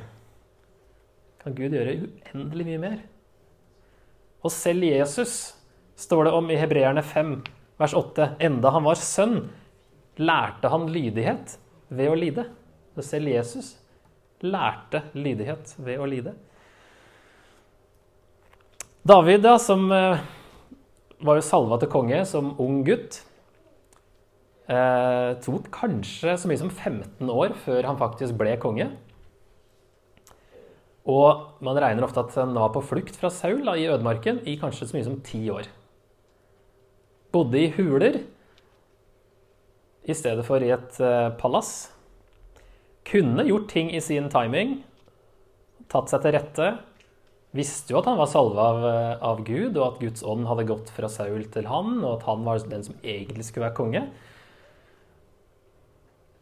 Kan 1.42 1.56
Gud 1.58 1.74
gjøre 1.74 1.96
uendelig 2.06 2.68
mye 2.68 2.82
mer? 2.82 3.00
Og 4.42 4.54
selv 4.54 4.86
Jesus 4.86 5.54
står 5.98 6.26
det 6.26 6.34
om 6.38 6.48
i 6.50 6.58
Hebreerne 6.58 7.02
5, 7.04 7.34
vers 7.82 7.94
8. 7.98 8.32
Enda 8.42 8.72
han 8.74 8.86
var 8.86 8.98
sønn, 8.98 9.36
lærte 10.22 10.70
han 10.72 10.88
lydighet 10.90 11.56
ved 11.90 12.10
å 12.10 12.16
lide. 12.18 12.46
Og 12.96 13.04
selv 13.06 13.30
Jesus 13.30 13.74
lærte 14.42 15.04
lydighet 15.14 15.74
ved 15.78 16.00
å 16.02 16.08
lide. 16.08 16.34
David, 19.02 19.42
da, 19.42 19.56
som 19.58 19.88
eh, 19.94 20.22
var 21.22 21.38
jo 21.38 21.44
salva 21.46 21.78
til 21.80 21.90
konge 21.92 22.18
som 22.28 22.52
ung 22.62 22.82
gutt, 22.87 23.22
eh, 24.68 25.32
tok 25.44 25.70
kanskje 25.74 26.37
så 26.38 26.50
mye 26.50 26.61
som 26.61 26.70
15 26.70 27.30
år 27.30 27.54
før 27.64 27.88
han 27.90 28.00
faktisk 28.00 28.37
ble 28.40 28.56
konge. 28.62 28.90
Og 31.02 31.62
man 31.64 31.78
regner 31.82 32.06
ofte 32.06 32.22
at 32.22 32.35
han 32.38 32.54
var 32.54 32.70
på 32.74 32.85
flukt 32.87 33.16
fra 33.18 33.30
Saul 33.30 33.64
da, 33.66 33.74
i 33.74 33.88
ødemarken 33.90 34.44
i 34.46 34.58
kanskje 34.61 34.87
så 34.87 34.96
mye 34.96 35.08
som 35.08 35.18
ti 35.26 35.42
år. 35.50 35.66
Bodde 37.35 37.58
i 37.58 37.72
huler 37.74 38.22
i 40.02 40.14
stedet 40.14 40.44
for 40.46 40.62
i 40.62 40.70
et 40.74 40.98
eh, 41.02 41.32
palass 41.38 41.92
kunne 43.06 43.44
gjort 43.46 43.68
ting 43.70 43.90
i 43.94 44.00
sin 44.02 44.28
timing, 44.30 44.80
tatt 45.90 46.11
seg 46.11 46.22
til 46.22 46.35
rette. 46.37 46.68
Visste 47.52 47.92
jo 47.92 47.98
at 48.00 48.06
han 48.08 48.16
var 48.16 48.30
salva 48.32 48.66
av, 48.72 48.84
av, 49.20 49.40
Gud, 49.44 49.76
og 49.76 49.84
at 49.84 49.98
Guds 50.00 50.22
ånd 50.24 50.46
hadde 50.48 50.64
gått 50.70 50.92
fra 50.96 51.10
Saul 51.12 51.44
til 51.52 51.66
han, 51.68 51.98
og 52.00 52.14
at 52.14 52.28
han 52.30 52.46
var 52.46 52.62
den 52.64 52.84
som 52.86 52.96
egentlig 53.04 53.44
skulle 53.44 53.66
være 53.66 53.76
konge. 53.76 54.06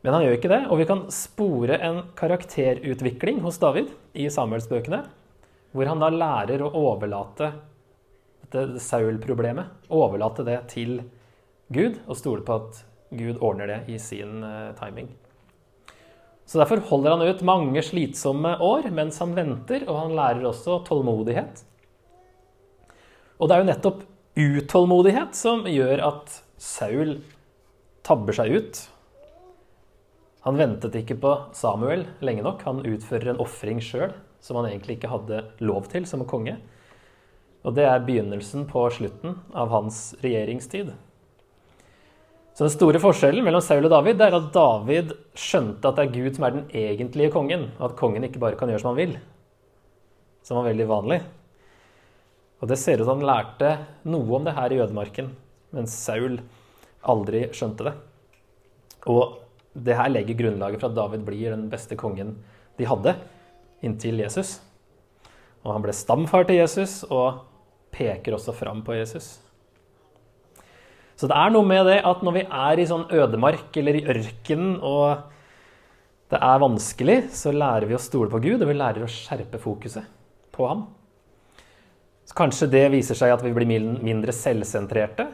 Men 0.00 0.14
han 0.14 0.22
gjør 0.24 0.36
ikke 0.38 0.52
det, 0.52 0.60
og 0.70 0.78
vi 0.80 0.86
kan 0.88 1.02
spore 1.12 1.80
en 1.82 1.98
karakterutvikling 2.16 3.42
hos 3.44 3.58
David 3.60 3.90
i 4.16 4.30
Samuelsbøkene, 4.32 5.02
hvor 5.74 5.90
han 5.90 6.02
da 6.02 6.12
lærer 6.14 6.62
å 6.64 6.70
overlate 6.78 7.50
dette 8.44 8.80
Saul-problemet. 8.82 9.90
Overlate 9.92 10.46
det 10.46 10.60
til 10.72 11.00
Gud 11.74 12.00
og 12.06 12.16
stole 12.18 12.46
på 12.46 12.56
at 12.62 12.80
Gud 13.10 13.42
ordner 13.42 13.70
det 13.70 13.80
i 13.90 13.98
sin 14.02 14.44
uh, 14.46 14.70
timing. 14.78 15.10
Så 16.50 16.58
Derfor 16.58 16.80
holder 16.88 17.14
han 17.14 17.28
ut 17.28 17.42
mange 17.46 17.82
slitsomme 17.86 18.56
år 18.58 18.88
mens 18.90 19.20
han 19.22 19.36
venter, 19.36 19.84
og 19.86 20.00
han 20.00 20.14
lærer 20.18 20.48
også 20.48 20.80
tålmodighet. 20.88 21.60
Og 23.38 23.46
det 23.46 23.54
er 23.54 23.60
jo 23.62 23.68
nettopp 23.68 24.00
utålmodighet 24.40 25.36
som 25.38 25.62
gjør 25.70 26.02
at 26.08 26.40
Saul 26.58 27.20
tabber 28.02 28.34
seg 28.34 28.56
ut. 28.56 28.80
Han 30.42 30.58
ventet 30.58 30.98
ikke 30.98 31.20
på 31.22 31.36
Samuel 31.54 32.02
lenge 32.24 32.42
nok. 32.42 32.64
Han 32.66 32.82
utfører 32.82 33.30
en 33.30 33.42
ofring 33.44 33.78
sjøl 33.84 34.10
som 34.42 34.58
han 34.58 34.72
egentlig 34.72 34.98
ikke 34.98 35.12
hadde 35.12 35.44
lov 35.62 35.86
til 35.92 36.08
som 36.08 36.26
konge. 36.26 36.56
Og 37.62 37.76
det 37.78 37.86
er 37.86 38.02
begynnelsen 38.02 38.66
på 38.66 38.88
slutten 38.90 39.38
av 39.54 39.70
hans 39.70 40.16
regjeringstid. 40.24 40.96
Så 42.60 42.66
den 42.66 42.74
store 42.74 43.00
forskjellen 43.00 43.40
mellom 43.40 43.62
Saul 43.64 43.86
og 43.88 43.92
David 43.94 44.20
er 44.20 44.34
at 44.36 44.48
David 44.52 45.14
skjønte 45.32 45.88
at 45.88 45.96
det 45.96 46.02
er 46.02 46.10
Gud 46.12 46.34
som 46.36 46.44
er 46.44 46.52
den 46.58 46.66
egentlige 46.76 47.32
kongen, 47.32 47.62
og 47.78 47.86
at 47.86 47.94
kongen 47.96 48.26
ikke 48.26 48.42
bare 48.42 48.58
kan 48.60 48.68
gjøre 48.68 48.82
som 48.82 48.90
han 48.90 48.98
vil. 48.98 49.14
Som 50.44 50.58
var 50.58 50.66
veldig 50.68 50.88
vanlig. 50.90 51.18
Og 52.60 52.68
det 52.68 52.76
ser 52.76 53.00
ut 53.00 53.08
som 53.08 53.16
han 53.16 53.30
lærte 53.30 53.72
noe 54.12 54.36
om 54.36 54.44
det 54.44 54.52
her 54.60 54.76
i 54.76 54.82
ødemarken, 54.84 55.32
mens 55.72 55.96
Saul 56.04 56.36
aldri 57.00 57.46
skjønte 57.56 57.88
det. 57.88 57.96
Og 59.08 59.40
det 59.72 59.96
her 59.96 60.12
legger 60.12 60.42
grunnlaget 60.44 60.84
for 60.84 60.92
at 60.92 61.00
David 61.00 61.24
blir 61.32 61.56
den 61.56 61.70
beste 61.72 61.96
kongen 61.96 62.36
de 62.76 62.92
hadde, 62.92 63.16
inntil 63.80 64.20
Jesus. 64.20 64.58
Og 65.64 65.78
han 65.78 65.88
ble 65.88 65.96
stamfar 65.96 66.44
til 66.44 66.60
Jesus 66.60 67.06
og 67.08 67.40
peker 67.88 68.36
også 68.36 68.52
fram 68.52 68.84
på 68.84 69.00
Jesus. 69.00 69.38
Så 71.20 71.28
det 71.28 71.37
er 71.37 71.52
noe 71.52 71.68
med 71.68 71.85
det 71.85 71.98
at 72.09 72.22
når 72.24 72.38
vi 72.38 72.46
er 72.48 72.80
i 72.80 72.87
sånn 72.88 73.04
ødemark 73.12 73.74
eller 73.76 73.98
i 73.98 74.06
ørkenen 74.09 74.78
og 74.80 75.26
det 76.30 76.38
er 76.46 76.62
vanskelig, 76.62 77.16
så 77.35 77.50
lærer 77.50 77.88
vi 77.90 77.96
å 77.96 78.00
stole 78.00 78.30
på 78.30 78.38
Gud, 78.40 78.62
og 78.62 78.68
vi 78.70 78.76
lærer 78.78 79.02
å 79.02 79.11
skjerpe 79.11 79.59
fokuset 79.61 80.06
på 80.54 80.68
ham. 80.70 80.85
Så 82.22 82.37
kanskje 82.38 82.70
det 82.70 82.85
viser 82.92 83.18
seg 83.18 83.35
at 83.35 83.42
vi 83.42 83.50
blir 83.50 83.66
mindre 83.66 84.33
selvsentrerte. 84.33 85.26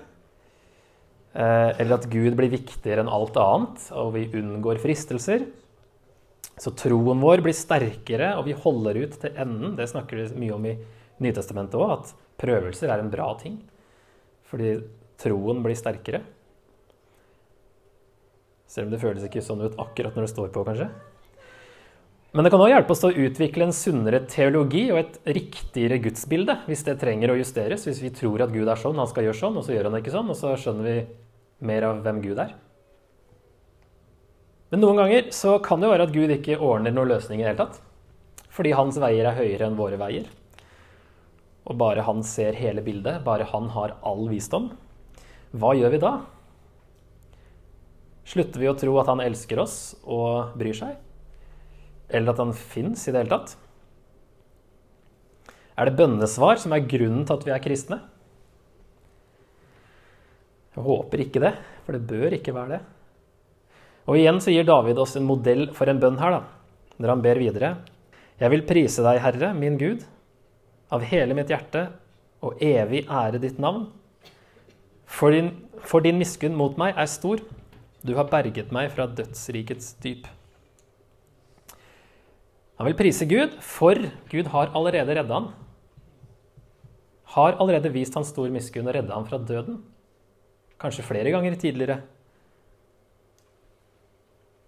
Eh, 1.36 1.70
eller 1.76 1.98
at 1.98 2.08
Gud 2.08 2.32
blir 2.38 2.48
viktigere 2.54 3.04
enn 3.04 3.12
alt 3.12 3.36
annet, 3.36 3.86
og 3.92 4.14
vi 4.16 4.24
unngår 4.40 4.80
fristelser. 4.80 5.44
Så 6.56 6.72
troen 6.80 7.20
vår 7.20 7.44
blir 7.44 7.56
sterkere, 7.56 8.32
og 8.40 8.48
vi 8.48 8.56
holder 8.56 9.02
ut 9.04 9.20
til 9.20 9.36
enden. 9.36 9.76
Det 9.76 9.90
snakker 9.92 10.22
vi 10.22 10.46
mye 10.46 10.56
om 10.56 10.70
i 10.72 10.78
Nytestamentet 11.20 11.76
òg, 11.76 11.92
at 11.98 12.16
prøvelser 12.40 12.90
er 12.92 13.04
en 13.04 13.12
bra 13.12 13.28
ting. 13.40 13.60
Fordi 14.48 14.78
troen 15.20 15.62
blir 15.64 15.78
sterkere. 15.78 16.22
Selv 18.70 18.88
om 18.88 18.94
det 18.94 19.02
føles 19.02 19.26
ikke 19.26 19.44
sånn 19.44 19.62
ut 19.64 19.78
akkurat 19.80 20.16
når 20.16 20.26
det 20.26 20.32
står 20.32 20.50
på, 20.54 20.64
kanskje. 20.66 20.90
Men 22.36 22.44
det 22.44 22.50
kan 22.52 22.60
òg 22.60 22.68
hjelpe 22.68 22.92
oss 22.92 23.00
til 23.00 23.14
å 23.14 23.26
utvikle 23.28 23.64
en 23.64 23.72
sunnere 23.72 24.18
teologi 24.28 24.82
og 24.90 24.98
et 25.00 25.14
riktigere 25.38 25.96
gudsbilde, 26.04 26.58
hvis 26.68 26.84
det 26.84 26.98
trenger 27.00 27.32
å 27.32 27.38
justeres. 27.38 27.86
Hvis 27.88 28.02
vi 28.04 28.10
tror 28.12 28.44
at 28.44 28.52
Gud 28.52 28.68
er 28.68 28.80
sånn, 28.80 28.98
han 29.00 29.08
skal 29.08 29.24
gjøre 29.24 29.38
sånn, 29.38 29.56
og 29.56 29.64
så 29.64 29.72
gjør 29.72 29.88
han 29.88 29.96
ikke 30.02 30.12
sånn, 30.12 30.28
og 30.34 30.36
så 30.36 30.52
skjønner 30.60 30.88
vi 30.90 30.96
mer 31.70 31.86
av 31.88 32.02
hvem 32.04 32.20
Gud 32.26 32.42
er. 32.42 32.52
Men 34.74 34.82
noen 34.82 35.00
ganger 35.00 35.30
så 35.32 35.56
kan 35.64 35.80
det 35.80 35.88
jo 35.88 35.94
være 35.94 36.08
at 36.08 36.12
Gud 36.12 36.34
ikke 36.34 36.58
ordner 36.60 36.92
noen 36.92 37.14
løsning 37.14 37.40
i 37.40 37.46
det 37.46 37.52
hele 37.54 37.62
tatt. 37.62 37.80
Fordi 38.52 38.74
hans 38.76 38.98
veier 39.00 39.30
er 39.30 39.38
høyere 39.38 39.70
enn 39.70 39.78
våre 39.78 39.96
veier. 40.00 40.26
Og 41.66 41.78
bare 41.80 42.04
han 42.04 42.20
ser 42.26 42.58
hele 42.58 42.84
bildet, 42.84 43.22
bare 43.24 43.46
han 43.48 43.70
har 43.72 43.96
all 44.04 44.26
visdom. 44.28 44.74
Hva 45.56 45.72
gjør 45.76 45.94
vi 45.94 46.00
da? 46.02 46.14
Slutter 48.26 48.60
vi 48.60 48.68
å 48.68 48.76
tro 48.78 48.96
at 49.00 49.08
han 49.08 49.22
elsker 49.22 49.60
oss 49.62 49.76
og 50.02 50.56
bryr 50.58 50.76
seg? 50.76 50.96
Eller 52.10 52.34
at 52.34 52.42
han 52.42 52.52
fins 52.56 53.06
i 53.06 53.14
det 53.14 53.22
hele 53.22 53.32
tatt? 53.32 53.54
Er 55.76 55.88
det 55.88 55.98
bønnesvar 55.98 56.58
som 56.60 56.74
er 56.74 56.86
grunnen 56.88 57.24
til 57.26 57.36
at 57.36 57.46
vi 57.46 57.54
er 57.54 57.62
kristne? 57.62 58.00
Jeg 60.76 60.84
håper 60.84 61.22
ikke 61.24 61.42
det, 61.44 61.52
for 61.84 61.96
det 61.96 62.08
bør 62.08 62.36
ikke 62.36 62.54
være 62.56 62.76
det. 62.76 62.80
Og 64.06 64.18
igjen 64.18 64.40
så 64.42 64.52
gir 64.52 64.66
David 64.68 64.98
oss 65.02 65.16
en 65.18 65.26
modell 65.26 65.68
for 65.76 65.88
en 65.90 66.00
bønn 66.02 66.18
her, 66.20 66.36
da, 66.36 66.96
når 67.00 67.12
han 67.14 67.22
ber 67.24 67.40
videre. 67.40 67.70
Jeg 68.40 68.52
vil 68.52 68.66
prise 68.68 69.04
deg, 69.06 69.22
Herre, 69.24 69.52
min 69.56 69.78
Gud, 69.80 70.04
av 70.92 71.04
hele 71.08 71.36
mitt 71.36 71.50
hjerte, 71.50 71.88
og 72.44 72.60
evig 72.62 73.06
ære 73.08 73.40
ditt 73.42 73.58
navn. 73.62 73.88
For 75.06 75.32
din, 75.32 75.52
for 75.86 76.02
din 76.04 76.18
miskunn 76.18 76.56
mot 76.58 76.76
meg 76.78 76.96
er 76.98 77.08
stor. 77.10 77.42
Du 78.06 78.14
har 78.18 78.28
berget 78.30 78.72
meg 78.74 78.90
fra 78.94 79.06
dødsrikets 79.06 79.94
dyp. 80.02 80.26
Han 82.76 82.90
vil 82.90 82.98
prise 82.98 83.24
Gud, 83.28 83.54
for 83.64 83.96
Gud 84.30 84.50
har 84.52 84.74
allerede 84.76 85.16
redda 85.16 85.38
han. 85.38 85.46
Har 87.36 87.56
allerede 87.56 87.92
vist 87.94 88.14
han 88.14 88.26
stor 88.26 88.50
miskunn 88.52 88.88
og 88.88 88.94
redda 88.98 89.16
han 89.16 89.28
fra 89.28 89.40
døden. 89.40 89.80
Kanskje 90.80 91.06
flere 91.06 91.32
ganger 91.32 91.56
tidligere. 91.56 92.02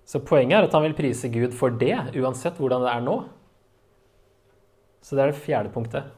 Så 0.08 0.22
poenget 0.24 0.56
er 0.56 0.64
at 0.64 0.72
han 0.72 0.86
vil 0.86 0.96
prise 0.96 1.28
Gud 1.28 1.52
for 1.52 1.68
det, 1.68 1.92
uansett 2.16 2.56
hvordan 2.56 2.86
det 2.86 2.92
er 2.94 3.02
nå. 3.04 3.16
Så 5.04 5.16
det 5.16 5.24
er 5.24 5.32
det 5.32 5.42
fjerde 5.42 5.72
punktet. 5.74 6.08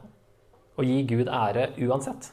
Å 0.79 0.85
gi 0.87 1.01
Gud 1.09 1.27
ære 1.27 1.73
uansett. 1.83 2.31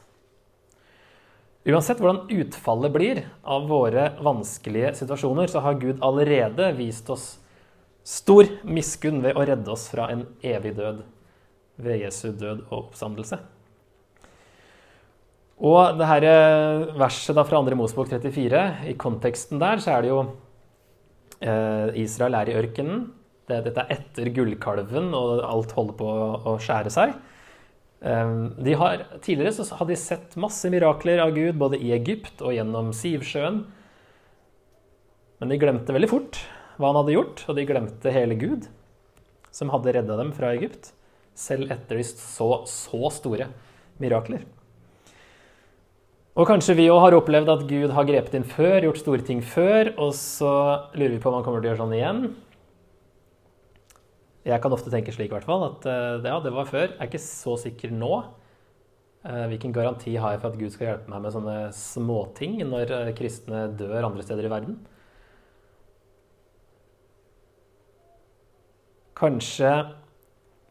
Uansett 1.69 1.99
hvordan 2.01 2.23
utfallet 2.31 2.93
blir 2.93 3.21
av 3.43 3.67
våre 3.69 4.13
vanskelige 4.23 4.93
situasjoner, 5.01 5.51
så 5.51 5.61
har 5.61 5.77
Gud 5.81 6.01
allerede 6.05 6.71
vist 6.77 7.09
oss 7.13 7.27
stor 8.07 8.47
miskunn 8.63 9.21
ved 9.21 9.37
å 9.37 9.45
redde 9.45 9.73
oss 9.73 9.89
fra 9.91 10.07
en 10.13 10.25
evig 10.41 10.73
død 10.79 11.03
ved 11.83 12.03
Jesu 12.05 12.31
død 12.31 12.65
og 12.69 12.77
oppstandelse. 12.79 13.39
Og 15.59 15.99
det 15.99 16.07
her 16.07 16.25
eh, 16.27 16.85
verset 16.99 17.35
da 17.35 17.43
fra 17.47 17.59
2. 17.59 17.75
Mosbok 17.75 18.07
34, 18.11 18.61
i 18.87 18.95
konteksten 18.99 19.59
der, 19.59 19.81
så 19.83 19.97
er 19.97 20.05
det 20.05 20.13
jo 20.13 20.19
eh, 21.43 21.99
Israel 21.99 22.37
er 22.39 22.51
i 22.51 22.55
ørkenen. 22.61 23.09
Det, 23.49 23.59
dette 23.65 23.83
er 23.83 23.97
etter 23.97 24.31
gullkalven, 24.31 25.11
og 25.17 25.43
alt 25.43 25.75
holder 25.75 25.97
på 25.99 26.13
å 26.47 26.55
skjære 26.63 26.93
seg. 26.95 27.17
Ehm, 28.01 28.53
de 28.63 28.73
har, 28.79 29.03
tidligere 29.21 29.53
så 29.53 29.75
har 29.75 29.89
de 29.89 29.97
sett 29.99 30.37
masse 30.39 30.69
mirakler 30.71 31.19
av 31.23 31.33
Gud, 31.35 31.57
både 31.59 31.79
i 31.81 31.91
Egypt 31.95 32.41
og 32.41 32.55
gjennom 32.55 32.93
Sivsjøen. 32.95 33.63
Men 35.39 35.51
de 35.51 35.59
glemte 35.59 35.95
veldig 35.95 36.11
fort 36.11 36.39
hva 36.79 36.91
han 36.91 37.01
hadde 37.01 37.15
gjort, 37.17 37.43
og 37.51 37.57
de 37.57 37.67
glemte 37.67 38.13
hele 38.15 38.37
Gud, 38.39 38.69
som 39.51 39.71
hadde 39.73 39.97
redda 39.97 40.15
dem 40.19 40.31
fra 40.35 40.53
Egypt, 40.55 40.93
selv 41.35 41.71
etter 41.73 41.99
de 41.99 42.05
så, 42.07 42.63
så 42.67 43.11
store 43.11 43.49
mirakler. 43.99 44.45
Og 46.39 46.47
kanskje 46.47 46.77
vi 46.77 46.87
òg 46.87 47.01
har 47.03 47.17
opplevd 47.17 47.49
at 47.51 47.65
Gud 47.67 47.91
har 47.91 48.05
grepet 48.07 48.37
inn 48.37 48.47
før, 48.47 48.85
gjort 48.85 49.01
store 49.01 49.25
ting 49.27 49.41
før, 49.43 49.91
og 49.99 50.13
så 50.15 50.51
lurer 50.95 51.17
vi 51.17 51.19
på 51.19 51.31
om 51.31 51.35
han 51.35 51.43
kommer 51.43 51.59
til 51.59 51.67
å 51.67 51.73
gjøre 51.73 51.81
sånn 51.81 51.97
igjen. 51.97 52.21
Jeg 54.49 54.63
kan 54.63 54.73
ofte 54.73 54.91
tenke 54.91 55.13
slik 55.13 55.29
i 55.29 55.35
hvert 55.35 55.47
fall, 55.47 55.65
at 55.67 55.85
uh, 55.85 56.25
ja, 56.25 56.37
det 56.41 56.53
var 56.55 56.69
før. 56.69 56.87
Jeg 56.89 56.99
er 56.99 57.09
ikke 57.09 57.21
så 57.21 57.55
sikker 57.61 57.93
nå. 57.93 58.13
Uh, 59.19 59.45
hvilken 59.51 59.73
garanti 59.75 60.15
har 60.15 60.33
jeg 60.33 60.41
for 60.41 60.53
at 60.53 60.59
Gud 60.59 60.73
skal 60.73 60.87
hjelpe 60.87 61.11
meg 61.11 61.25
med 61.25 61.35
sånne 61.35 61.57
småting 61.75 62.55
når 62.63 62.93
uh, 62.95 63.11
kristne 63.17 63.67
dør 63.77 64.07
andre 64.07 64.25
steder 64.25 64.47
i 64.47 64.51
verden? 64.53 64.77
Kanskje 69.19 69.73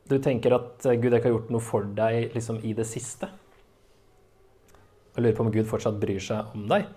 du 0.09 0.17
tenker 0.25 0.57
at 0.57 0.87
Gud 0.97 1.12
ikke 1.12 1.29
har 1.29 1.35
gjort 1.35 1.53
noe 1.53 1.62
for 1.62 1.85
deg 1.85 2.33
liksom, 2.33 2.62
i 2.64 2.73
det 2.73 2.88
siste. 2.88 3.29
Og 5.12 5.21
lurer 5.21 5.37
på 5.37 5.45
om 5.45 5.53
Gud 5.53 5.69
fortsatt 5.69 6.01
bryr 6.01 6.23
seg 6.23 6.57
om 6.57 6.64
deg. 6.71 6.88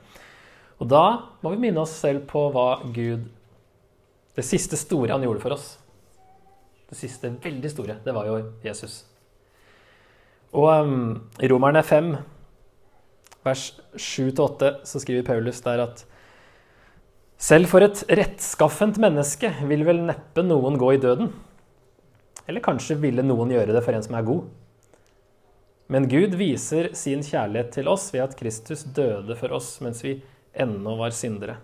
Og 0.79 0.87
da 0.89 1.03
må 1.43 1.51
vi 1.53 1.61
minne 1.67 1.83
oss 1.83 1.93
selv 1.99 2.23
på 2.31 2.47
hva 2.53 2.81
Gud 2.89 3.27
Det 4.31 4.45
siste 4.47 4.77
store 4.79 5.11
han 5.11 5.25
gjorde 5.25 5.43
for 5.43 5.57
oss. 5.57 5.65
Det 6.91 6.99
siste 6.99 7.31
veldig 7.41 7.71
store, 7.71 7.97
det 8.03 8.13
var 8.15 8.27
jo 8.27 8.37
Jesus. 8.65 9.01
Og 10.51 10.67
um, 10.83 11.21
i 11.39 11.47
Romerne 11.47 11.83
5, 11.87 12.09
vers 13.47 13.67
7-8, 13.95 14.73
så 14.83 14.99
skriver 14.99 15.23
Paulus 15.27 15.63
der 15.63 15.85
at 15.85 16.03
selv 17.41 17.71
for 17.71 17.81
et 17.81 18.03
rettskaffent 18.11 18.99
menneske 19.01 19.49
vil 19.69 19.85
vel 19.87 20.03
neppe 20.09 20.43
noen 20.45 20.75
gå 20.77 20.91
i 20.93 20.99
døden. 21.01 21.31
Eller 22.45 22.63
kanskje 22.65 22.99
ville 22.99 23.23
noen 23.25 23.55
gjøre 23.55 23.71
det 23.71 23.81
for 23.85 23.95
en 23.95 24.03
som 24.05 24.19
er 24.19 24.27
god. 24.27 24.43
Men 25.91 26.07
Gud 26.11 26.35
viser 26.39 26.91
sin 26.95 27.23
kjærlighet 27.23 27.73
til 27.75 27.89
oss 27.91 28.11
ved 28.13 28.27
at 28.27 28.35
Kristus 28.39 28.83
døde 28.83 29.35
for 29.39 29.55
oss 29.55 29.73
mens 29.83 30.03
vi 30.05 30.19
ennå 30.51 30.93
var 30.99 31.15
syndere. 31.15 31.57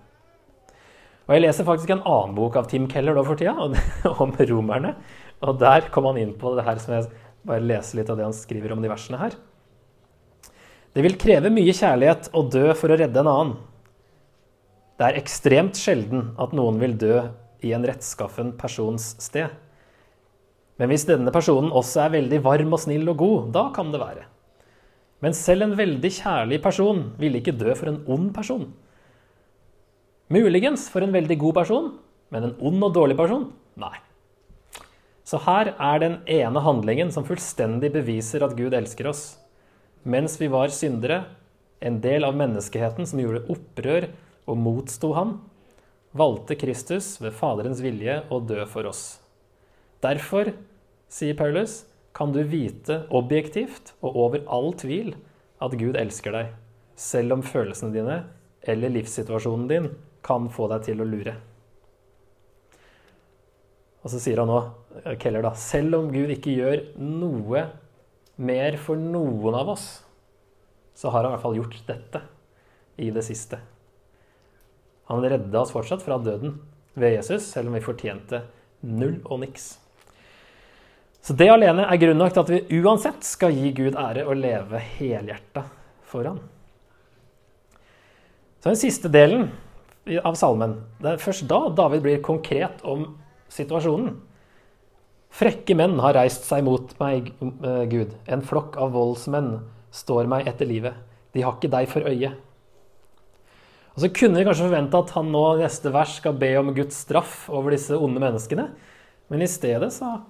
Og 1.28 1.36
Jeg 1.36 1.44
leser 1.44 1.68
faktisk 1.68 1.92
en 1.92 2.06
annen 2.08 2.36
bok 2.38 2.56
av 2.56 2.70
Tim 2.72 2.86
Keller 2.88 3.18
da 3.18 3.24
for 3.28 3.40
tida, 3.40 3.54
om 4.24 4.32
romerne. 4.32 4.94
Og 5.44 5.60
der 5.60 5.90
kom 5.92 6.08
han 6.08 6.20
inn 6.22 6.34
på 6.40 6.54
det 6.56 6.64
her 6.66 6.80
som 6.80 6.96
jeg 6.96 7.10
bare 7.48 7.64
leser 7.64 8.00
litt 8.00 8.12
av 8.12 8.20
det 8.20 8.28
han 8.28 8.36
skriver 8.36 8.74
om 8.74 8.84
de 8.84 8.92
versene 8.92 9.20
her. 9.20 9.36
Det 10.96 11.04
vil 11.04 11.18
kreve 11.20 11.52
mye 11.54 11.76
kjærlighet 11.76 12.32
å 12.34 12.46
dø 12.48 12.72
for 12.80 12.90
å 12.90 12.98
redde 12.98 13.22
en 13.22 13.30
annen. 13.30 13.58
Det 14.98 15.06
er 15.06 15.20
ekstremt 15.20 15.78
sjelden 15.78 16.32
at 16.42 16.56
noen 16.58 16.80
vil 16.82 16.96
dø 16.98 17.20
i 17.62 17.74
en 17.76 17.86
rettskaffen 17.86 18.56
persons 18.58 19.12
sted. 19.22 19.52
Men 20.80 20.90
hvis 20.90 21.06
denne 21.10 21.34
personen 21.34 21.74
også 21.76 22.06
er 22.06 22.16
veldig 22.16 22.40
varm 22.46 22.74
og 22.74 22.82
snill 22.82 23.12
og 23.12 23.20
god, 23.20 23.54
da 23.54 23.68
kan 23.76 23.92
det 23.94 24.02
være. 24.02 24.26
Men 25.22 25.38
selv 25.38 25.66
en 25.66 25.78
veldig 25.78 26.12
kjærlig 26.18 26.62
person 26.64 27.08
ville 27.20 27.42
ikke 27.42 27.56
dø 27.58 27.74
for 27.78 27.92
en 27.92 28.04
ond 28.14 28.30
person. 28.34 28.68
Muligens 30.28 30.90
for 30.92 31.06
en 31.06 31.14
veldig 31.16 31.38
god 31.40 31.56
person, 31.56 31.86
men 32.36 32.44
en 32.44 32.56
ond 32.60 32.84
og 32.84 32.96
dårlig 32.98 33.16
person? 33.16 33.46
Nei. 33.80 33.96
Så 35.24 35.40
her 35.46 35.70
er 35.72 36.02
den 36.04 36.18
ene 36.28 36.64
handlingen 36.64 37.14
som 37.16 37.24
fullstendig 37.28 37.94
beviser 37.94 38.44
at 38.44 38.56
Gud 38.58 38.76
elsker 38.76 39.08
oss. 39.08 39.38
Mens 40.04 40.36
vi 40.40 40.50
var 40.52 40.74
syndere, 40.76 41.22
en 41.80 42.02
del 42.04 42.28
av 42.28 42.36
menneskeheten 42.36 43.08
som 43.08 43.22
gjorde 43.22 43.46
opprør 43.54 44.10
og 44.48 44.60
motsto 44.60 45.14
ham, 45.16 45.32
valgte 46.18 46.58
Kristus 46.60 47.14
ved 47.24 47.36
Faderens 47.38 47.80
vilje 47.84 48.18
å 48.28 48.42
dø 48.44 48.66
for 48.68 48.90
oss. 48.90 49.22
Derfor, 50.04 50.52
sier 51.08 51.40
Paulus, 51.40 51.86
kan 52.12 52.34
du 52.36 52.42
vite 52.44 53.06
objektivt 53.16 53.94
og 54.02 54.20
over 54.26 54.44
all 54.52 54.74
tvil 54.76 55.14
at 55.64 55.80
Gud 55.80 55.96
elsker 55.96 56.36
deg, 56.36 56.52
selv 57.00 57.38
om 57.38 57.46
følelsene 57.46 57.96
dine 57.96 58.20
eller 58.68 58.92
livssituasjonen 58.92 59.72
din 59.72 59.90
kan 60.28 60.50
få 60.54 60.68
deg 60.74 60.84
til 60.90 61.02
å 61.02 61.08
lure. 61.08 61.36
Og 64.04 64.12
så 64.12 64.20
sier 64.24 64.40
han 64.40 64.52
nå, 64.52 64.60
Keller, 65.22 65.44
da, 65.44 65.54
selv 65.60 65.98
om 65.98 66.12
Gud 66.14 66.32
ikke 66.34 66.54
gjør 66.56 66.84
noe 67.00 67.66
mer 68.38 68.78
for 68.82 69.00
noen 69.00 69.58
av 69.58 69.74
oss, 69.74 69.88
så 70.98 71.12
har 71.14 71.24
han 71.26 71.32
i 71.32 71.36
hvert 71.36 71.46
fall 71.46 71.58
gjort 71.58 71.82
dette 71.90 72.22
i 73.04 73.10
det 73.14 73.24
siste. 73.26 73.60
Han 75.12 75.24
redda 75.24 75.62
oss 75.62 75.74
fortsatt 75.74 76.04
fra 76.04 76.18
døden 76.20 76.58
ved 76.98 77.18
Jesus, 77.18 77.46
selv 77.52 77.70
om 77.70 77.78
vi 77.78 77.84
fortjente 77.86 78.42
null 78.88 79.20
og 79.26 79.42
niks. 79.44 79.76
Så 81.22 81.36
det 81.36 81.50
alene 81.52 81.84
er 81.84 82.00
grunn 82.00 82.20
nok 82.22 82.34
til 82.34 82.44
at 82.46 82.52
vi 82.54 82.80
uansett 82.80 83.26
skal 83.28 83.56
gi 83.56 83.74
Gud 83.76 83.98
ære 84.00 84.24
og 84.28 84.40
leve 84.40 84.80
helhjerta 84.96 85.66
for 86.08 86.28
ham. 86.30 86.40
Så 88.62 88.72
den 88.72 88.80
siste 88.80 89.12
delen 89.12 89.50
av 90.24 90.38
salmen, 90.40 90.78
det 91.02 91.14
er 91.14 91.22
først 91.22 91.48
da 91.50 91.68
David 91.76 92.06
blir 92.06 92.24
konkret 92.24 92.84
om 92.88 93.10
situasjonen. 93.54 94.16
Frekke 95.38 95.76
menn 95.78 95.98
har 96.02 96.16
reist 96.18 96.48
seg 96.48 96.64
mot 96.66 96.94
meg, 97.02 97.34
eh, 97.42 97.86
Gud. 97.92 98.16
En 98.28 98.42
flokk 98.42 98.78
av 98.78 98.94
voldsmenn 98.96 99.60
står 99.92 100.28
meg 100.28 100.48
etter 100.48 100.66
livet. 100.66 100.94
De 101.34 101.44
har 101.44 101.54
ikke 101.58 101.70
deg 101.70 101.88
for 101.88 102.02
øye. 102.02 102.34
Og 103.96 104.02
Så 104.02 104.14
kunne 104.14 104.38
vi 104.38 104.46
kanskje 104.46 104.70
forvente 104.70 104.98
at 104.98 105.10
han 105.12 105.32
nå 105.32 105.58
neste 105.58 105.92
vers 105.92 106.18
skal 106.18 106.34
be 106.34 106.56
om 106.56 106.74
Guds 106.74 106.96
straff 106.96 107.50
over 107.50 107.72
disse 107.72 107.92
onde 107.98 108.22
menneskene. 108.22 108.70
Men 109.30 109.42
i 109.42 109.48
stedet 109.48 109.92
så 109.92 110.22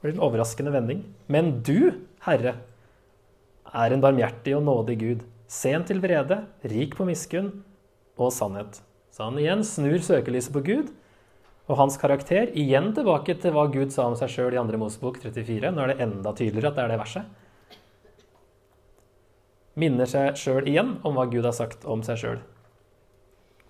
blir 0.00 0.12
det 0.12 0.18
en 0.18 0.22
overraskende 0.22 0.72
vending. 0.72 1.02
Men 1.26 1.60
du, 1.62 2.00
Herre, 2.22 2.54
er 3.74 3.92
en 3.92 4.00
barmhjertig 4.00 4.54
og 4.56 4.62
nådig 4.62 4.98
Gud, 5.00 5.24
sen 5.48 5.84
til 5.84 6.00
vrede, 6.00 6.44
rik 6.62 6.94
på 6.96 7.04
miskunn 7.04 7.64
og 8.16 8.32
sannhet. 8.32 8.80
Så 9.14 9.28
han 9.28 9.38
igjen 9.38 9.62
snur 9.62 10.00
søkelyset 10.02 10.50
på 10.50 10.64
Gud 10.66 10.88
og 11.70 11.78
hans 11.78 11.96
karakter. 12.02 12.48
Igjen 12.58 12.90
tilbake 12.96 13.36
til 13.38 13.54
hva 13.54 13.68
Gud 13.70 13.94
sa 13.94 14.08
om 14.10 14.16
seg 14.18 14.32
sjøl 14.32 14.56
i 14.56 14.58
2. 14.58 14.80
Mosebok 14.80 15.20
34. 15.22 15.70
Nå 15.70 15.84
er 15.84 15.92
det 15.92 16.02
enda 16.02 16.32
tydeligere 16.34 16.72
at 16.72 16.80
det 16.80 16.82
er 16.82 16.90
det 16.90 16.98
verset. 16.98 17.30
Minner 19.78 20.10
seg 20.10 20.34
sjøl 20.38 20.66
igjen 20.70 20.96
om 21.06 21.14
hva 21.14 21.28
Gud 21.30 21.46
har 21.46 21.54
sagt 21.54 21.86
om 21.86 22.02
seg 22.06 22.18
sjøl. 22.24 22.42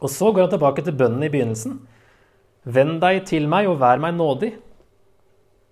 Og 0.00 0.08
så 0.12 0.32
går 0.32 0.46
han 0.46 0.56
tilbake 0.56 0.84
til 0.84 0.96
bønnen 0.96 1.28
i 1.28 1.32
begynnelsen. 1.32 1.78
Vend 2.64 3.00
deg 3.04 3.22
til 3.28 3.48
meg 3.48 3.68
og 3.68 3.80
vær 3.84 4.00
meg 4.00 4.16
nådig. 4.16 4.54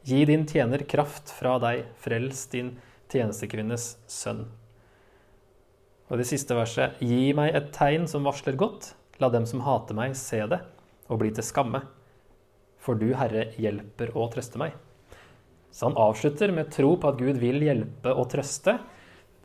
Gi 0.04 0.24
din 0.28 0.44
tjener 0.48 0.84
kraft 0.84 1.32
fra 1.32 1.56
deg, 1.62 1.86
frels 1.96 2.44
din 2.52 2.74
tjenestekvinnes 3.12 3.94
sønn. 4.10 4.50
Og 6.12 6.20
det 6.20 6.28
siste 6.28 6.56
verset. 6.56 7.00
Gi 7.00 7.30
meg 7.36 7.56
et 7.56 7.72
tegn 7.72 8.04
som 8.10 8.28
varsler 8.28 8.58
godt. 8.60 8.92
La 9.22 9.30
dem 9.30 9.46
som 9.46 9.62
hater 9.62 9.96
meg, 9.96 10.16
se 10.18 10.40
det 10.50 10.58
og 11.06 11.20
bli 11.20 11.30
til 11.34 11.46
skamme. 11.46 11.82
For 12.82 12.98
du, 12.98 13.12
Herre, 13.14 13.52
hjelper 13.60 14.10
og 14.18 14.32
trøster 14.34 14.58
meg. 14.62 14.74
Så 15.72 15.88
han 15.88 15.98
avslutter 16.00 16.52
med 16.52 16.72
tro 16.74 16.96
på 17.00 17.12
at 17.12 17.20
Gud 17.20 17.38
vil 17.40 17.62
hjelpe 17.64 18.12
og 18.12 18.26
trøste. 18.32 18.76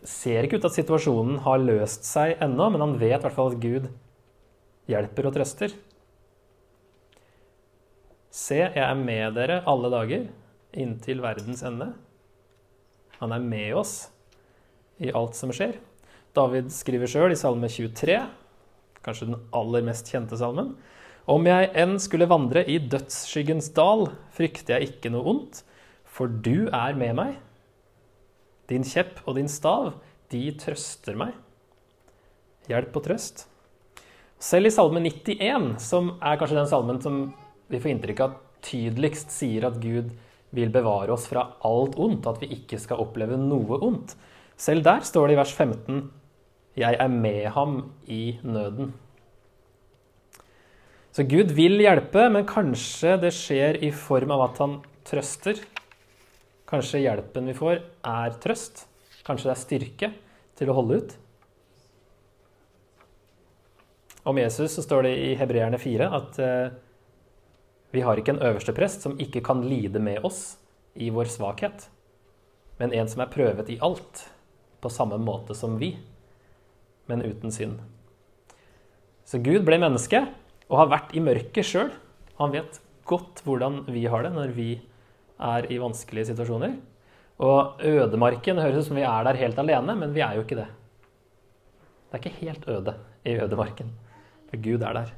Ser 0.07 0.47
ikke 0.47 0.59
ut 0.59 0.67
at 0.67 0.75
situasjonen 0.75 1.41
har 1.45 1.61
løst 1.61 2.07
seg 2.07 2.41
ennå, 2.43 2.71
men 2.73 2.83
han 2.83 2.97
vet 2.99 3.19
i 3.19 3.23
hvert 3.27 3.37
fall 3.37 3.53
at 3.53 3.61
Gud 3.63 3.87
hjelper 4.91 5.29
og 5.29 5.37
trøster. 5.37 5.75
Se, 8.33 8.59
jeg 8.59 8.83
er 8.83 8.99
med 8.99 9.37
dere 9.37 9.61
alle 9.69 9.89
dager 9.93 10.27
inntil 10.77 11.23
verdens 11.23 11.63
ende. 11.65 11.91
Han 13.17 13.33
er 13.33 13.41
med 13.43 13.71
oss 13.79 13.95
i 15.01 15.09
alt 15.15 15.37
som 15.37 15.53
skjer. 15.55 15.79
David 16.37 16.69
skriver 16.73 17.09
sjøl 17.09 17.33
i 17.33 17.39
Salme 17.39 17.69
23, 17.71 18.19
kanskje 19.07 19.31
den 19.31 19.41
aller 19.55 19.85
mest 19.87 20.11
kjente 20.11 20.37
salmen. 20.39 20.75
Om 21.27 21.47
jeg 21.49 21.71
enn 21.75 21.97
skulle 21.99 22.29
vandre 22.29 22.63
i 22.67 22.77
dødsskyggens 22.79 23.71
dal, 23.75 24.07
frykter 24.35 24.77
jeg 24.77 24.93
ikke 24.93 25.11
noe 25.11 25.27
ondt, 25.27 25.63
for 26.07 26.31
du 26.31 26.69
er 26.71 26.95
med 26.99 27.17
meg. 27.17 27.33
Din 28.71 28.85
kjepp 28.87 29.19
og 29.25 29.35
din 29.39 29.51
stav, 29.51 29.93
de 30.31 30.43
trøster 30.59 31.17
meg. 31.19 31.35
Hjelp 32.67 32.95
og 32.99 33.05
trøst. 33.07 33.45
Selv 34.43 34.69
i 34.69 34.71
Salme 34.73 35.01
91, 35.03 35.77
som 35.81 36.13
er 36.19 36.39
kanskje 36.39 36.59
den 36.59 36.69
salmen 36.69 36.99
som 37.03 37.21
vi 37.71 37.79
får 37.81 37.93
inntrykk 37.95 38.23
av 38.23 38.35
tydeligst 38.63 39.31
sier 39.33 39.67
at 39.69 39.79
Gud 39.81 40.11
vil 40.55 40.71
bevare 40.71 41.11
oss 41.13 41.27
fra 41.29 41.43
alt 41.67 41.97
ondt, 41.99 42.27
at 42.27 42.39
vi 42.43 42.51
ikke 42.55 42.79
skal 42.81 43.01
oppleve 43.03 43.39
noe 43.39 43.79
ondt. 43.83 44.15
Selv 44.57 44.85
der 44.87 45.03
står 45.05 45.29
det 45.29 45.35
i 45.35 45.39
vers 45.41 45.53
15 45.53 46.05
Jeg 46.77 46.97
er 47.01 47.09
med 47.09 47.47
ham 47.55 47.77
i 48.05 48.37
nøden. 48.45 48.91
Så 51.09 51.23
Gud 51.25 51.49
vil 51.57 51.79
hjelpe, 51.81 52.27
men 52.29 52.45
kanskje 52.45 53.15
det 53.17 53.31
skjer 53.33 53.79
i 53.81 53.89
form 53.89 54.29
av 54.35 54.43
at 54.51 54.59
han 54.61 54.75
trøster. 55.07 55.57
Kanskje 56.69 57.01
hjelpen 57.01 57.49
vi 57.49 57.55
får, 57.57 57.79
er 58.05 58.35
trøst. 58.43 58.83
Kanskje 59.25 59.49
det 59.49 59.55
er 59.55 59.63
styrke 59.63 60.09
til 60.59 60.69
å 60.69 60.75
holde 60.77 60.99
ut. 61.01 61.15
Om 64.27 64.37
Jesus 64.43 64.75
så 64.75 64.83
står 64.83 65.07
det 65.07 65.13
i 65.23 65.31
Hebreerne 65.39 65.79
4 65.81 66.09
at 66.13 66.37
eh, 66.43 66.75
vi 67.95 68.03
har 68.03 68.19
ikke 68.19 68.35
en 68.35 68.43
øverste 68.43 68.75
prest 68.75 69.05
som 69.05 69.15
ikke 69.23 69.41
kan 69.45 69.63
lide 69.65 70.01
med 70.03 70.25
oss 70.27 70.59
i 70.93 71.07
vår 71.15 71.31
svakhet, 71.31 71.87
men 72.77 72.93
en 72.93 73.09
som 73.09 73.23
er 73.23 73.31
prøvet 73.31 73.71
i 73.71 73.79
alt, 73.81 74.25
på 74.83 74.91
samme 74.93 75.17
måte 75.21 75.55
som 75.57 75.79
vi, 75.79 75.95
men 77.07 77.23
uten 77.25 77.53
synd. 77.53 77.79
Så 79.27 79.39
Gud 79.43 79.65
ble 79.67 79.79
menneske 79.81 80.21
og 80.67 80.77
har 80.81 80.91
vært 80.91 81.15
i 81.15 81.23
mørket 81.23 81.67
sjøl. 81.67 81.91
Han 82.39 82.53
vet 82.53 82.79
godt 83.07 83.41
hvordan 83.47 83.85
vi 83.91 84.05
har 84.07 84.23
det 84.23 84.33
når 84.35 84.53
vi 84.55 84.69
er 85.37 85.67
i 85.71 85.79
vanskelige 85.81 86.31
situasjoner. 86.31 86.77
Og 87.43 87.83
ødemarken 87.85 88.59
høres 88.61 88.85
ut 88.85 88.89
som 88.89 88.97
vi 88.97 89.05
er 89.05 89.27
der 89.27 89.39
helt 89.39 89.59
alene, 89.61 89.95
men 89.99 90.15
vi 90.15 90.23
er 90.25 90.37
jo 90.37 90.45
ikke 90.45 90.57
det. 90.57 90.67
Det 92.07 92.17
er 92.17 92.23
ikke 92.23 92.45
helt 92.47 92.67
øde 92.71 92.93
i 93.27 93.37
ødemarken. 93.43 93.91
For 94.49 94.63
Gud 94.63 94.81
er 94.81 95.01
der. 95.01 95.11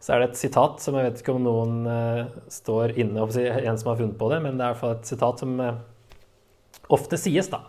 Så 0.00 0.14
er 0.14 0.20
det 0.20 0.30
et 0.30 0.38
sitat 0.38 0.82
som 0.84 0.96
jeg 0.98 1.08
vet 1.08 1.20
ikke 1.22 1.34
om 1.34 1.44
noen 1.46 1.76
uh, 1.88 2.26
står 2.52 2.92
inne 3.00 3.24
en 3.24 3.78
som 3.80 3.90
har 3.90 3.98
funnet 3.98 4.18
på 4.20 4.28
det, 4.32 4.40
men 4.44 4.58
det 4.58 4.64
er 4.64 4.70
i 4.70 4.74
hvert 4.74 4.82
fall 4.82 4.96
et 4.98 5.08
sitat 5.08 5.40
som 5.40 5.54
uh, 5.60 5.78
ofte 6.92 7.18
sies, 7.20 7.48
da. 7.48 7.62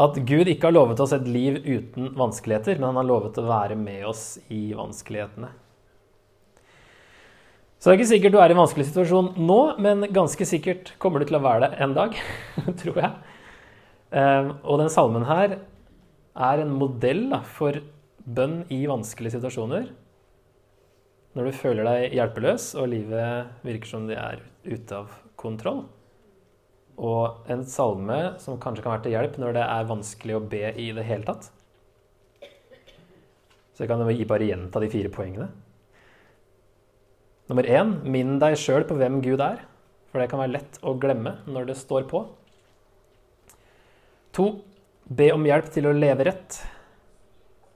At 0.00 0.16
Gud 0.16 0.48
ikke 0.48 0.70
har 0.70 0.76
lovet 0.76 1.00
oss 1.04 1.12
et 1.12 1.26
liv 1.28 1.58
uten 1.66 2.14
vanskeligheter, 2.16 2.78
men 2.78 2.90
han 2.90 3.02
har 3.02 3.08
lovet 3.08 3.40
å 3.40 3.44
være 3.44 3.76
med 3.76 4.06
oss 4.08 4.38
i 4.48 4.70
vanskelighetene. 4.76 5.50
Så 7.76 7.90
det 7.90 7.96
er 7.96 7.98
ikke 7.98 8.12
sikkert 8.12 8.34
du 8.36 8.38
er 8.38 8.52
i 8.52 8.54
en 8.54 8.62
vanskelig 8.62 8.86
situasjon 8.88 9.32
nå, 9.42 9.60
men 9.82 10.06
ganske 10.14 10.46
sikkert 10.46 10.94
kommer 11.02 11.20
du 11.20 11.26
til 11.28 11.36
å 11.40 11.42
være 11.42 11.66
det 11.66 11.82
en 11.82 11.96
dag, 11.96 12.14
tror 12.80 13.00
jeg. 13.02 13.12
Uh, 14.12 14.52
og 14.62 14.78
den 14.80 14.92
salmen 14.92 15.26
her 15.26 15.56
er 16.32 16.62
en 16.62 16.76
modell 16.78 17.26
for 17.56 17.80
bønn 18.22 18.62
i 18.72 18.84
vanskelige 18.88 19.34
situasjoner. 19.36 19.90
Når 21.36 21.48
du 21.48 21.58
føler 21.58 21.88
deg 21.88 22.14
hjelpeløs 22.16 22.70
og 22.78 22.90
livet 22.92 23.66
virker 23.66 23.92
som 23.96 24.06
det 24.08 24.18
er 24.20 24.40
ute 24.68 25.02
av 25.02 25.12
kontroll. 25.40 25.84
Og 27.02 27.50
en 27.50 27.64
salme 27.66 28.18
som 28.42 28.60
kanskje 28.62 28.84
kan 28.84 28.94
være 28.94 29.04
til 29.08 29.16
hjelp 29.16 29.38
når 29.42 29.56
det 29.58 29.66
er 29.66 29.90
vanskelig 29.90 30.38
å 30.38 30.44
be 30.54 30.62
i 30.78 30.88
det 30.94 31.06
hele 31.08 31.26
tatt. 31.26 31.50
Så 33.72 33.84
jeg 33.84 33.90
kan 33.90 34.04
bare 34.04 34.46
gjenta 34.46 34.82
de 34.82 34.90
fire 34.92 35.10
poengene. 35.10 35.48
Nummer 37.50 37.66
én 37.66 37.96
minn 38.06 38.36
deg 38.40 38.54
sjøl 38.60 38.86
på 38.86 38.96
hvem 39.00 39.18
Gud 39.24 39.42
er. 39.42 39.64
For 40.12 40.20
det 40.20 40.28
kan 40.28 40.42
være 40.42 40.58
lett 40.58 40.76
å 40.84 40.92
glemme 41.00 41.38
når 41.48 41.72
det 41.72 41.80
står 41.80 42.04
på. 42.10 42.26
To 44.36 44.52
Be 45.12 45.32
om 45.34 45.42
hjelp 45.44 45.66
til 45.74 45.88
å 45.88 45.92
leve 45.92 46.24
rett, 46.28 46.56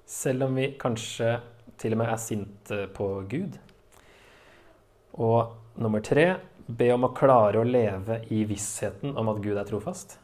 selv 0.09 0.47
om 0.47 0.55
vi 0.57 0.71
kanskje 0.79 1.35
til 1.77 1.97
og 1.97 1.99
med 2.01 2.13
er 2.13 2.21
sinte 2.23 2.79
på 2.95 3.09
Gud. 3.29 3.57
Og 5.19 5.57
nummer 5.83 6.05
tre 6.07 6.29
be 6.67 6.89
om 6.95 7.07
å 7.07 7.13
klare 7.15 7.61
å 7.61 7.67
leve 7.67 8.21
i 8.35 8.43
vissheten 8.49 9.17
om 9.17 9.31
at 9.31 9.43
Gud 9.45 9.59
er 9.59 9.69
trofast. 9.69 10.19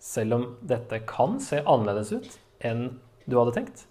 Selv 0.00 0.36
om 0.36 0.46
dette 0.64 1.02
kan 1.08 1.38
se 1.42 1.62
annerledes 1.64 2.12
ut 2.12 2.38
enn 2.64 2.88
du 3.26 3.36
hadde 3.38 3.56
tenkt. 3.56 3.86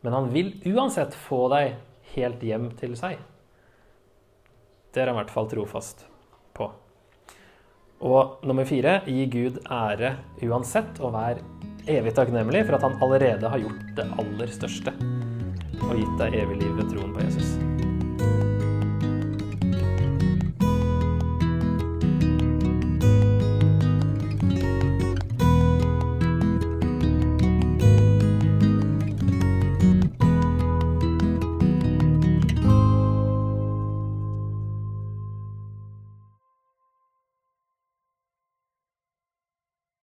Men 0.00 0.14
han 0.14 0.28
vil 0.32 0.54
uansett 0.70 1.16
få 1.16 1.46
deg 1.52 1.78
helt 2.14 2.42
hjem 2.44 2.70
til 2.78 2.94
seg. 2.98 3.18
Det 4.94 5.02
er 5.02 5.10
han 5.10 5.18
i 5.18 5.20
hvert 5.20 5.34
fall 5.34 5.50
trofast 5.50 6.06
på. 6.56 6.70
Og 8.08 8.44
nummer 8.46 8.68
fire 8.68 9.00
gi 9.10 9.26
Gud 9.30 9.58
ære 9.64 10.14
uansett, 10.46 11.00
og 11.02 11.16
vær 11.16 11.42
evig 11.90 12.14
takknemlig 12.14 12.62
for 12.68 12.78
at 12.78 12.86
han 12.86 12.98
allerede 13.02 13.50
har 13.50 13.64
gjort 13.64 13.88
det 13.98 14.06
aller 14.22 14.54
største 14.54 14.94
og 15.78 15.96
gitt 15.96 16.18
deg 16.20 16.38
evig 16.42 16.60
liv 16.62 16.78
ved 16.78 16.92
troen 16.92 17.14
på 17.16 17.26
Jesus. 17.26 18.47